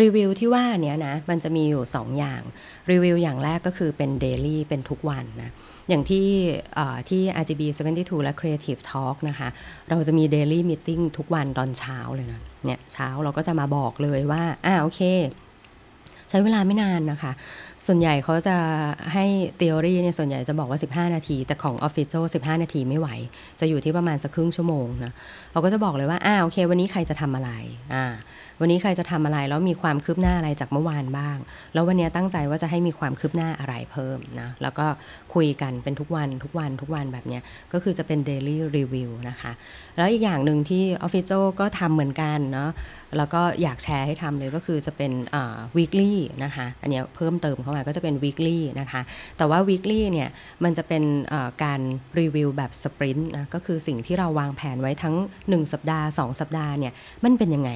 [0.00, 2.42] review ที่ว่าเนี้ยนะ มันจะมีอยู่ 2 อย่าง
[2.90, 5.50] review อย่างแรกก็คือเป็น daily เป็นทุกวันนะ
[5.88, 6.28] อย่างที่
[7.08, 7.62] ที่ RGB
[7.94, 9.48] 72 และ Creative Talk นะคะ
[9.88, 15.00] เราจะมี daily meeting ทุกวันตอนเช้าเลยนะ เนี่ยเช้าเราก็จะมาบอกเลยว่า อ่าโอเค
[16.30, 17.32] ใช้เวลาไม่นานนะคะ
[17.86, 18.56] ส่วนใหญ่เขาจะ
[19.12, 19.24] ให้
[19.60, 23.08] ทฤษฎีเนี่ยส่วนใหญ่จะบอกว่า 15 นาที แต่ของออฟฟิศโจ15 นาทีไม่ไหว
[23.60, 25.12] จะอยู่ที่ประมาณสักครึ่งชั่วโมงนะ
[25.52, 27.50] เราก็จะบอกเลยว่า อ่าโอเค วันนี้ใครจะทำอะไร
[27.94, 28.04] อ่า
[28.62, 31.36] วันนี้ใครจะทำอะไรแล้วมีความคืบหน้าอะไรจากเมื่อวานบ้าง
[31.74, 34.86] แล้ววันนี้ตั้งใจว่าจะให้มีความคืบหน้าอะไรเพิ่มนะแล้วก็
[35.34, 37.40] คุยกันเป็นทุกวันทุกวันทุกวันแบบนี้
[37.72, 39.52] ก็คือจะเป็น daily review นะคะ
[39.96, 42.70] แล้วอีกอย่างหนึ่งที่ออฟฟิศโจก็ทำเหมือนกันเนาะ
[43.16, 45.12] แล้วก็อยากแชร์ให้ทำเลยก็คือจะเป็น
[45.76, 49.00] weekly นะคะอันนี้เพิ่มเติมเข้ามาก็จะเป็น weekly นะคะ
[49.38, 50.28] แต่ว่า weekly เนี่ย
[50.64, 51.02] มันจะเป็น
[51.64, 51.80] การ
[52.20, 56.92] รีวิวแบบสปรินต์นะก็คือสิ่งที่เราวางแผนไว้ทั้ง 1 สัปดาห์ 2 สัปดาห์เนี่ย
[57.24, 57.72] มันเป็นยังไง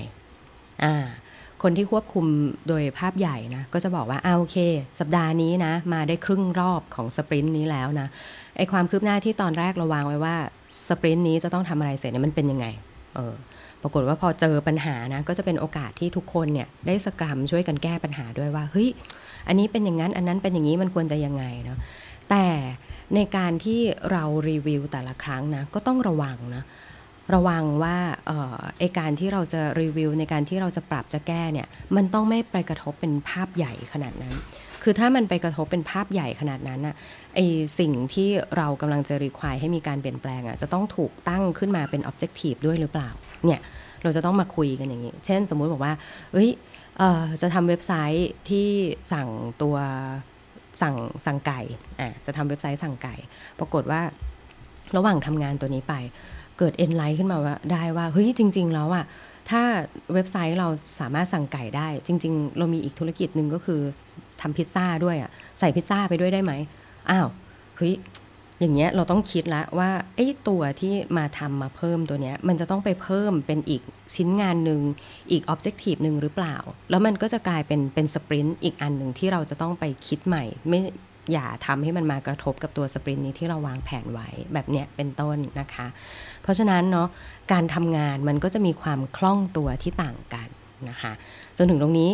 [0.83, 0.95] อ่า
[1.63, 2.27] คนที่ควบคุม
[2.69, 4.57] โดยภาพใหญ่นะก็จะบอกว่าอาโอเค
[5.01, 8.09] สัปดาห์นี้นะ มาได้ครึ่งรอบของสปรินต์นี้แล้วนะ
[8.57, 10.35] ไอความคืบหน้าที่ตอนแรกเราวางไว้ว่า
[10.89, 12.67] สปรินต์นี้จะต้องทำอะไรเสร็จเนี่ยมันเป็นยังไง
[13.15, 13.35] เออ
[13.83, 18.89] ปรากฏว่าพอเจอปัญหานะก็จะเป็นโอกาสที่ทุกคนเนี่ยได้สกรัมช่วยกันแก้ปัญหาด้วยว่าเฮ้ย
[19.49, 21.79] อันนี้เป็นอย่างนั้นอันนั้นเป็นอย่างนี้มันควรจะยังไงเนาะ
[22.31, 22.47] แต่
[23.15, 26.63] ในการที่เรารีวิวแต่ละครั้งนะก็ต้องระวังนะ
[27.35, 27.97] ระวังว่า
[28.79, 34.35] ไอการที่เราจะรีวิวในการที่เราจะปรับจะแก้เนี่ยมันต้องไม่ไปกระทบเป็นภาพใหญ่ขนาดนั้น
[34.83, 36.95] คือถ้ามันไปกระทบเป็นภาพใหญ่ขนาดนั้นอะ
[37.35, 37.39] ไอ
[37.79, 43.11] สิ่งที่เรากำลังจะรีควายให้มีการเปลี่ยนแปลงอะจะต้องถูกตั้งขึ้นมาเป็น objective ด้วยหรือเปล่า
[43.45, 43.61] เนี่ย
[44.03, 45.95] เราจะต้องมาคุยกันอย่างนี้ เช่นสมมุติบอกว่า
[46.33, 46.51] เอ้ย
[47.43, 48.69] จะทำเว็บไซต์ที่
[49.13, 49.29] สั่ง
[49.63, 49.77] ตัว
[50.83, 50.95] สั่ง
[51.27, 51.61] สั่งไก่
[52.01, 53.15] อะจะทำเว็บไซต์สั่งไก่
[53.59, 54.01] ปรากฏว่า
[54.97, 55.95] ระหว่างทำงานตัวนี้ไป
[56.59, 59.05] เกิดเอ็นไลท์ขึ้นมาว่าได้ว่าเฮ้ยจริง ๆ แล้วอะ
[59.51, 59.63] ถ้า
[60.15, 60.69] เว็บไซต์เรา
[61.01, 63.81] สามารถสั่งไก่ได้ จริง ๆ เรามีอีกธุรกิจหนึ่งก็คือ
[64.41, 66.53] ทำพิซซ่าด้วยอะใส่พิซซ่าไปด้วยได้ไหม
[67.11, 67.29] อ้าว
[67.77, 67.95] เฮ้ย
[68.61, 73.83] อย่างเงี้ยเราต้องคิดแล้วว่าไอ้ตัวที่มาทำมาเพิ่มตัวเนี้ยมันจะต้องไปเพิ่มเป็นอีก
[74.15, 74.81] ชิ้นงานหนึ่ง
[75.31, 76.57] อีกออบเจกตีฟหนึ่งหรือเปล่า
[76.91, 80.81] แล้วมันก็จะกลายเป็นเป็นสปรินต์อีกอันหนึ่งที่เราจะต้องไปคิดใหม่ไม่
[81.33, 85.87] อย่าทำให้มันมากระทบกับตัวสปรินต์นี้ที่เราวางแผนไว้แบบเนี้ยเป็นต้นนะคะ
[86.43, 87.09] เพราะฉะนั้นเนาะ
[87.53, 90.49] การทำงานมันก็จะมีความคล่องตัวที่ต่างกัน
[90.91, 91.13] นะคะ
[91.59, 92.11] จนถึงตรงนี้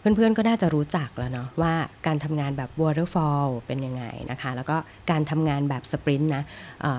[0.00, 1.74] เพื่อนๆก็น่าจะรู้จักแล้วเนาะว่า
[2.06, 4.76] การทำงานแบบ waterfall เป็นยังไงนะคะ แล้วก็
[5.10, 6.42] การทำงานแบบสปรินต์นะ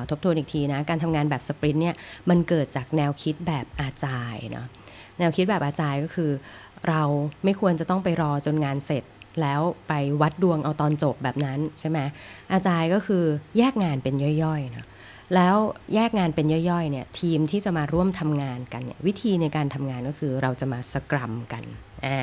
[0.09, 1.95] ทบทวนอีกทีนะ การทำงานแบบสปรินต์เนี่ย
[2.29, 4.67] มันเกิดจากแนวคิดแบบอาจายเนาะ
[5.19, 6.31] แนวคิดแบบอาจายก็คือ
[6.89, 7.01] เรา
[7.43, 9.03] ไม่ควรจะต้องไปรอจนงานเสร็จ
[9.41, 11.99] แล้วไปวัดดวงเอาตอนจบแบบนั้นใช่ไหม
[12.53, 13.23] อาจารย์ก็คือ
[13.57, 14.85] แยกงานเป็นย่อยๆนะ
[15.35, 15.55] แล้ว
[15.95, 21.63] แยกงานเป็นย่อยๆเนี่ยทีมที่จะมาร่วมทำงานกันเนี่ยวิธีในการทำงานก็คือเราจะมาสกรัมกัน
[22.05, 22.19] อ่า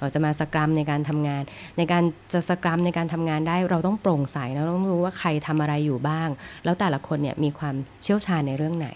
[0.00, 1.42] เราจะมาสกรัมในการทำงาน
[1.78, 6.28] ในการจะสกรัมในการทำงานได้เราต้องโปร่งใสเราต้องรู้ว่าใครทำอะไรอยู่บ้าง
[6.64, 8.88] แล้วแต่ละคนเนี่ยมีความเชี่ยวชาญในเรื่องไหน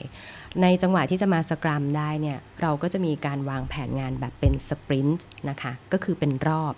[0.63, 6.75] ในจังหวะที่จะมาสกรัมได้เนี่ยเราก็จะมีการวางแผนงานแบบเป็นสปรินต์นะคะก็คือเป็นรอบ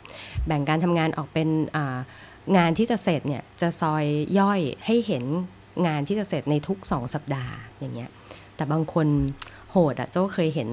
[0.46, 1.48] แบ่งการทำงานออกเป็น
[2.56, 4.04] งานที่จะเสร็จเนี่ยจะซอย
[4.38, 5.24] ย่อยให้เห็น
[5.86, 8.10] งานที่จะเสร็จในทุก 2 สัปดาห์อย่างเงี้ย
[8.56, 9.06] แต่บางคน
[9.76, 10.70] โหดอะโจ้เคยเห็น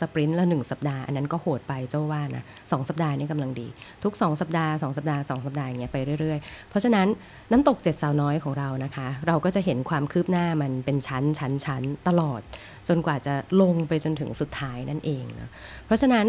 [0.00, 3.68] สปรินต์ละหนึ่งสัปดาห์ อันนั้นก็โหดไปโจ้ว่านะสองสัปดาห์นี่กำลังดี
[4.04, 7.06] ทุก 2 สัปดาห์2สัปดาห์2สัปดาห์อย่างเงี้ยไปเรื่อยๆ เพราะฉะนั้น
[7.50, 12.40] น้ำตกเจ็ดสาวน้อยของเรานะคะ เราก็จะเห็นความคืบหน้ามันเป็นชั้นชั้นชั้นตลอด
[12.88, 15.50] จนกว่าจะลงไปจนถึงสุดท้ายนั่นเองนะ
[15.86, 16.26] เพราะฉะนั้น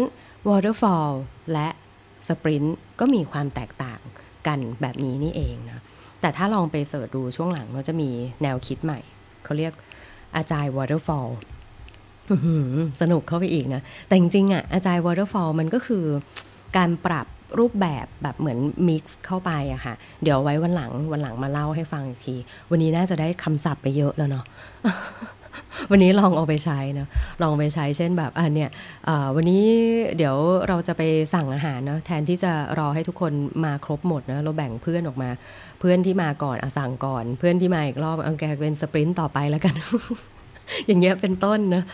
[0.48, 1.12] waterfall
[1.52, 1.68] และ
[2.28, 4.00] sprint ก็มีความแตกต่าง
[4.46, 5.82] กันแบบนี้นี่เองนะ
[6.20, 8.10] แต่ถ้าลองไป search ดูช่วงหลังก็จะมี
[8.42, 9.00] แนวคิดใหม่
[9.44, 9.72] เขาเรียก
[10.36, 11.28] Agile Waterfall
[13.00, 16.04] สนุกเข้าไปอีกนะ แต่จริงๆอะ Agile Waterfall มันก็คือ
[16.76, 17.26] การปรับ
[17.58, 18.58] รูปแบบแบบเหมือน
[18.88, 22.36] mix เข้าไปอะค่ะ เดี๋ยวไว้วันหลังวันหลังมาเล่าให้ฟังอีกที
[22.70, 24.44] วันนี้น่าจะได้คำศัพท์ไปเยอะแล้วเนาะ
[25.90, 27.08] วันนี้ลองเอาไปใช้นะ
[27.42, 28.70] ลองไปใช้เช่นแบบอันเนี้ย
[29.36, 29.62] วันนี้
[30.16, 30.36] เดี๋ยว
[30.68, 31.02] เราจะไป
[31.34, 33.32] สั่งอาหารเนาะแทนที่จะรอให้ทุกคน
[33.64, 35.30] มาครบหมดนะเราแบ่งเพื่อนออกมา
[35.80, 39.74] เพื่อนที่มาก่อนอสั่งก่อน เพื่อนที่มาอีกรอบเอาแกเป็นสปรินต์ต่อไปแล้วกัน
[40.86, 41.84] อย่างเงี้ยเป็นต้นนะ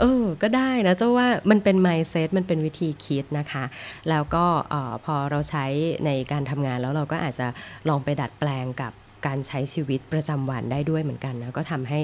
[0.00, 3.64] เออก็ได้นะเจ้าว่ามันเป็น mindset มันเป็นวิธีคิดนะคะ
[4.10, 4.44] แล้วก็
[5.04, 5.64] พอเราใช้
[6.06, 7.46] ในการทำงานแล้วเราก็อาจจะ
[7.88, 8.92] ลองไปดัดแปลงกับ
[9.26, 12.00] การใช้ชีวิตประจำวันได้ด้วยเหมือนกันนะก็ทำให้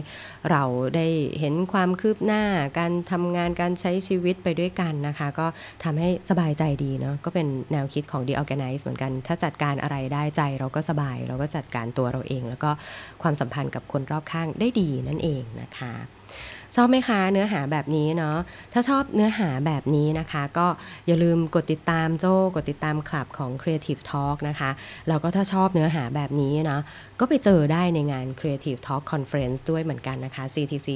[0.51, 0.63] เรา
[0.97, 1.07] ได้
[1.41, 2.43] เห็นความคืบหน้า
[2.79, 5.47] การทำงานการใช้ชีวิตไปด้วยกันนะคะ ก็
[5.85, 12.71] ทำให้สบายใจดีเนาะก็เป็นแนวคิดของ The Organize เหมือนกัน ถ้าจัดการอะไรได้ใจเราก็สบาย เราก็จัดการตัวเราเอง แล้วก็
[13.23, 15.95] ความสัมพันธ์กับคนรอบข้างได้ดีนั่นเองนะคะ
[16.75, 18.37] ชอบไหมคะเนื้อหาแบบนี้เนาะ
[18.73, 20.67] ถ้าชอบเนื้อหาแบบนี้นะคะ ก็
[21.07, 24.71] อย่าลืมกดติดตามโจ้กดติดตามคลับของ Creative Talk นะคะ
[25.09, 26.81] แล้วก็ถ้าชอบเนื้อหาแบบนี้เนาะ
[27.21, 30.89] ก็ไปเจอได้ในงาน Creative Talk Conference ด้วยเหมือนกันนะคะ CTC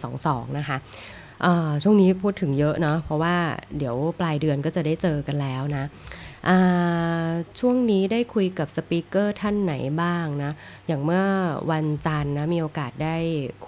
[0.00, 0.76] 2022 นะคะ
[1.82, 3.36] ช่วงนี้พูดถึงเยอะเนาะเพราะว่า
[3.78, 5.84] เดี๋ยวปลายเดือนก็จะได้เจอกันแล้วนะ
[7.58, 10.52] ช่วงนี้ได้คุยกับสปีกเกอร์ท่านไหนบ้างนะ
[10.86, 11.24] อย่างเมื่อ
[11.70, 13.16] วันจันทร์นะมีโอกาสได้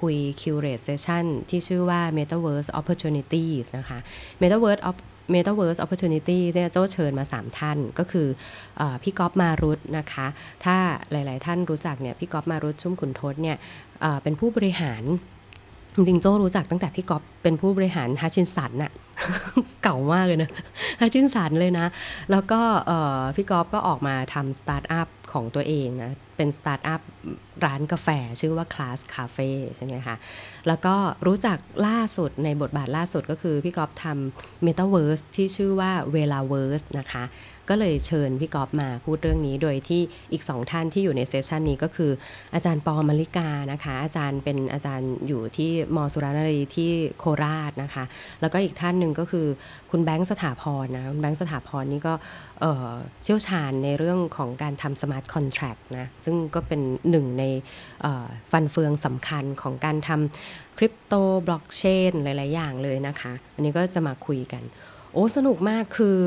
[0.01, 3.99] คุย Curate Session ที่ชื่อว่า Metaverse Opportunities นะคะ
[4.43, 4.83] Metaverse
[5.35, 8.29] Metaverse Opportunity เนี่ยโจ้เชิญมา 3 ท่านก็คื
[8.81, 10.27] อพี่ก๊อฟมารุตนะคะ
[10.65, 10.77] ถ้า
[11.13, 13.57] หลาย ๆ ท่านรู้จักเนี่ยพี่ก๊อฟมารุตชุ่มขุนทดเนี่ย
[14.23, 15.03] เป็นผู้บริหาร
[15.95, 18.93] จริงๆ โจ้รู้จักตั้งแต่พี่ก๊อฟเป็นผู้บริหาร Hutchison น่ะ
[19.83, 20.51] เก่ามากเลยนะ
[21.01, 21.87] Hutchison เลยนะ
[22.31, 22.61] แล้วก็
[23.37, 27.01] พี่ก๊อฟก็ออกมาทำสตาร์ทอัพของตัวเองนะ เป็นสตาร์ทอัพ
[27.65, 28.09] ร้านกาแฟ
[28.41, 30.17] ชื่อว่า Class Cafe ใช่ไหมคะ
[30.67, 30.95] แล้วก็
[31.27, 37.25] รู้จักล่าสุดในบทบาทล่าสุดก็คือพี่ก๊อฟทำ Metaverse ที่ชื่อว่า Velaverse นะคะ
[37.69, 42.11] ก็เลยเชิญพี่ก๊อฟมาพูดเรื่องนี้ โดยที่อีกสองท่านที่อยู่ใน session นี้ก็คือ
[42.55, 48.05] อาจารย์ปอมลิกานะคะ อาจารย์เป็นอาจารย์อยู่ที่มสุรนารีที่โคราชนะคะ
[48.41, 49.47] แล้วก็อีกท่านหนึ่งก็คือ
[49.91, 52.15] คุณแบงค์สถาพรนะคุณแบงค์สถาพรนี่ก็
[53.23, 57.45] เชี่ยวชาญในเรื่องของการทำ smart contract นะซึ่งก็เป็นหนึ่งใน
[58.51, 61.15] ฟันเฟืองสำคัญของการทำคริปโต
[61.47, 64.65] บล็อกเชนหลาย ๆ อย่างเลยนะคะ อันนี้ก็จะมาคุยกัน
[65.13, 66.19] โอ้สนุกมากคือ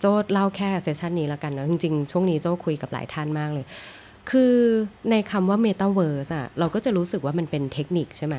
[0.00, 3.64] โจ้เล่าแค่เซสชันนี้แล้วกันนะจริงๆ ช่วงนี้โจ้คุยกับหลายท่านมากเลย
[4.30, 4.54] คือ
[5.10, 8.34] ในคำว่า Metaverse อะเราก็จะรู้สึกว่ามันเป็นเทคนิคใช่ไหม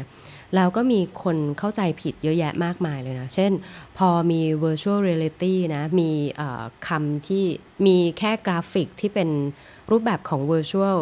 [0.56, 3.52] แล้วก็มีคนเข้าใจผิดเยอะแยะมากมายเลยนะ เช่น
[3.98, 6.10] พอมี virtual reality นะ มี
[6.88, 7.44] คำที่
[7.86, 9.30] มีแค่กราฟิกที่เป็น
[9.92, 11.00] รูปแบบของ virtual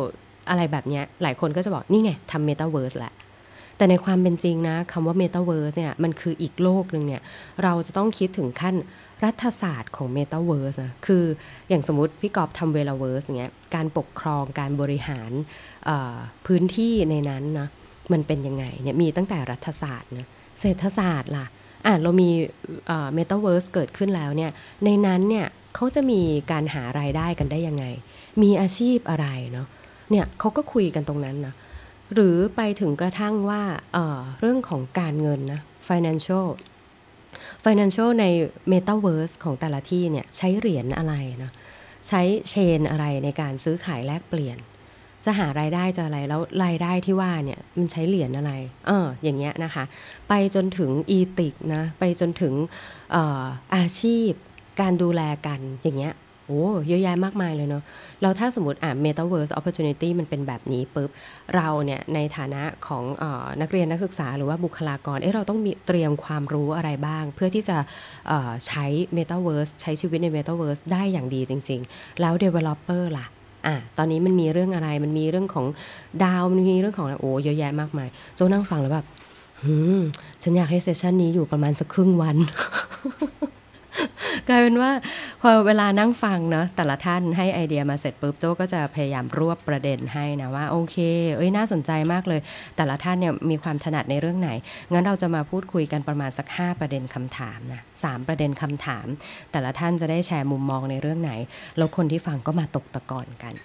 [0.49, 3.13] อะไรแบบนี้หลายคนก็จะบอกนี่ไงทำ Metaverse แหละ
[3.77, 7.21] แต่ในความเป็นจริงนะคำว่า Metaverse เนี่ยมันคืออีกโลกหนึ่งเนี่ย
[7.63, 8.75] เราจะต้องคิดถึงขั้น
[9.23, 11.23] รัฐศาสตร์ของ Metaverse นะคือ
[11.69, 15.31] อย่างสมมติพี่ก๊อฟทำ Velaverse เงี้ยการปกครองการบริหาร
[16.45, 17.67] พื้นที่ในนั้นนะ
[18.11, 20.27] มันเป็นยังไงเนี่ยมีตั้งแต่รัฐศาสตร์นะ
[20.59, 21.45] เศรษฐศาสตร์ล่ะ
[21.85, 22.29] อะเรามี
[23.13, 24.51] เมตาเวิร์สเกิดขึ้นแล้วเนี่ย
[24.85, 27.85] ในนั้นเนี่ยเขาจะมีการหารายได้กันได้ยังไง
[28.41, 29.67] มีอาชีพอะไรเนาะ
[30.11, 31.53] เนี่ยเขาก็คุยกันตรงนั้นนะ
[32.13, 33.95] หรือไปถึงกระทั่งว่า
[34.39, 36.47] เรื่องของการเงินนะ financial
[37.65, 38.25] Financial ใน
[38.71, 41.51] Metaverse ของแต่ละที่เนี่ยใช้เหรียญอะไรนะ
[42.07, 44.57] ใช้ chain อะไรในการซื้อขายแลกเปลี่ยน
[45.25, 48.51] จะหารายได้จะอะไรแล้วรายได้ที่ว่าเนี่ยมันใช้เหรียญอะไร
[48.87, 49.83] เอออย่างเงี้ยนะคะ
[50.29, 52.53] ไปจนถึงอีติกนะ ไปจนถึง
[53.15, 53.43] ออ
[53.75, 54.31] อาชีพ
[54.81, 56.13] การดูแลกันอย่างเงี้ย
[56.47, 57.83] โอ้เยอะแยะมากมายเลยเนาะ
[58.21, 61.09] เราถ้าสมมติอะ Metaverse Opportunity มันเป็นแบบนี้ปุ๊บ
[61.55, 67.77] เราเนี่ย ในฐานะของออนักเรียนนักศึกษาหรือว่าบุคลากรเอ๊ะเราต้องมีเตรียมความรู้อะไรบ้าง เพื่อที่จะ
[68.67, 68.85] ใช้
[69.17, 73.25] Metaverse ใช้ชีวิตใน Metaverse ได้อย่างดีจริง ๆ แล้ว Developer ล่ะ
[73.67, 75.65] อะตอนนี้มันมีเรื่องอะไรมันมีเรื่องของ
[76.23, 79.05] ดาวมันมีเรื่องของอะไรโอ้เยอะแยะมากมายโจนั่งฟังแล้วแบบ
[79.63, 79.99] หืม
[80.43, 82.37] ฉันอยากให้เซสชันนี้อยู่ประมาณสักครึ่งวัน
[84.49, 84.91] กลายเป็นว่า
[85.41, 90.97] พอเวลานั่งฟังเนาะแต่ละท่านให้ไอเดียมาเสร็จปุ๊บโจ้ก็จะพยายามรวบประเด็นให้นะว่าโอเค
[91.37, 92.41] เอ้ยน่าสนใจมากเลย
[92.77, 94.49] แต่ละท่านเนี่ยมีความถนัดในเรื่องไหน
[94.91, 99.07] งั้นเราจะมาพูดคุยกันประมาณสัก 5 ประเด็นคำถามนะสามประเด็นคำถาม
[99.51, 101.31] แต่ละท่านจะได้แชร์มุมมองในเรื่องไหน
[101.77, 103.55] แล้วคนที่ฟังก็มาตกตะกอนกัน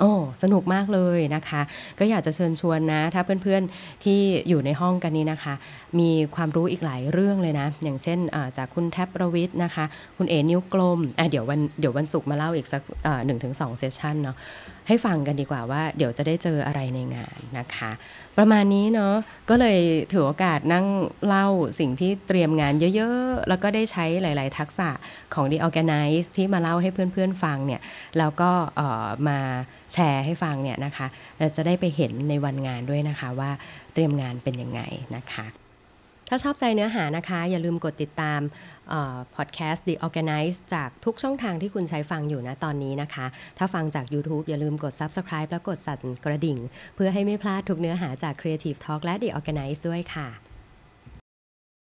[0.00, 1.60] โอ้สนุกมากเลยนะคะ
[1.98, 5.54] ก็อยากจะเชิญชวนนะ ถ้าเพื่อนๆที่อยู่ในห้องกันนี้นะคะ
[5.98, 8.18] มีความรู้อีกหลายเรื่องเลยนะ อย่างเช่น
[8.56, 9.84] จากคุณแทบประวิทย์นะคะ
[10.16, 12.82] คุณเอนิ้วกลมอะเดี๋ยววันเดี๋ยววันศุกร์มาเล่าอีกสัก
[13.26, 14.36] หนึ่งถึงสองเซสชันเนาะ
[14.90, 17.90] ให้ฟังกันดีกว่าว่าเดี๋ยวจะได้เจออะไรในงานนะคะ
[18.38, 19.14] ประมาณนี้เนาะ
[19.50, 19.78] ก็เลย
[20.12, 20.86] ถือโอกาสนั่ง
[21.26, 21.46] เล่า
[21.80, 24.88] สิ่งที่เตรียมงานเยอะๆ แล้วก็ได้ใช้หลาย ๆ ทักษะ
[25.34, 27.80] ของ The Organize ที่มาเล่าให้เพื่อนๆฟังเนี่ย
[28.18, 29.38] แล้วก็เอ่อมา
[29.92, 31.06] แชร์ให้ฟังเนี่ยนะคะ
[31.38, 33.50] เราจะได้ไปเห็นในวันงานด้วยนะคะว่า
[33.94, 34.80] เตรียมงานเป็นยังไง
[35.16, 35.46] นะคะ
[36.32, 38.40] ถ้าชอบใจเนื้อหานะคะ อย่าลืมกดติดตาม
[39.36, 43.26] พอดแคสต์ The Organize จากทุกช่องทางที่คุณใช้ฟังอยู่นะตอนนี้นะคะ
[43.58, 46.58] ถ้าฟังจาก YouTube อย่าลืมกด Subscribe แล้วกดสั่นกระดิ่ง
[46.94, 50.49] เพื่อให้ไม่พลาดทุกเนื้อหาจาก Creative Talk และ The Organize ด้วยค่ะ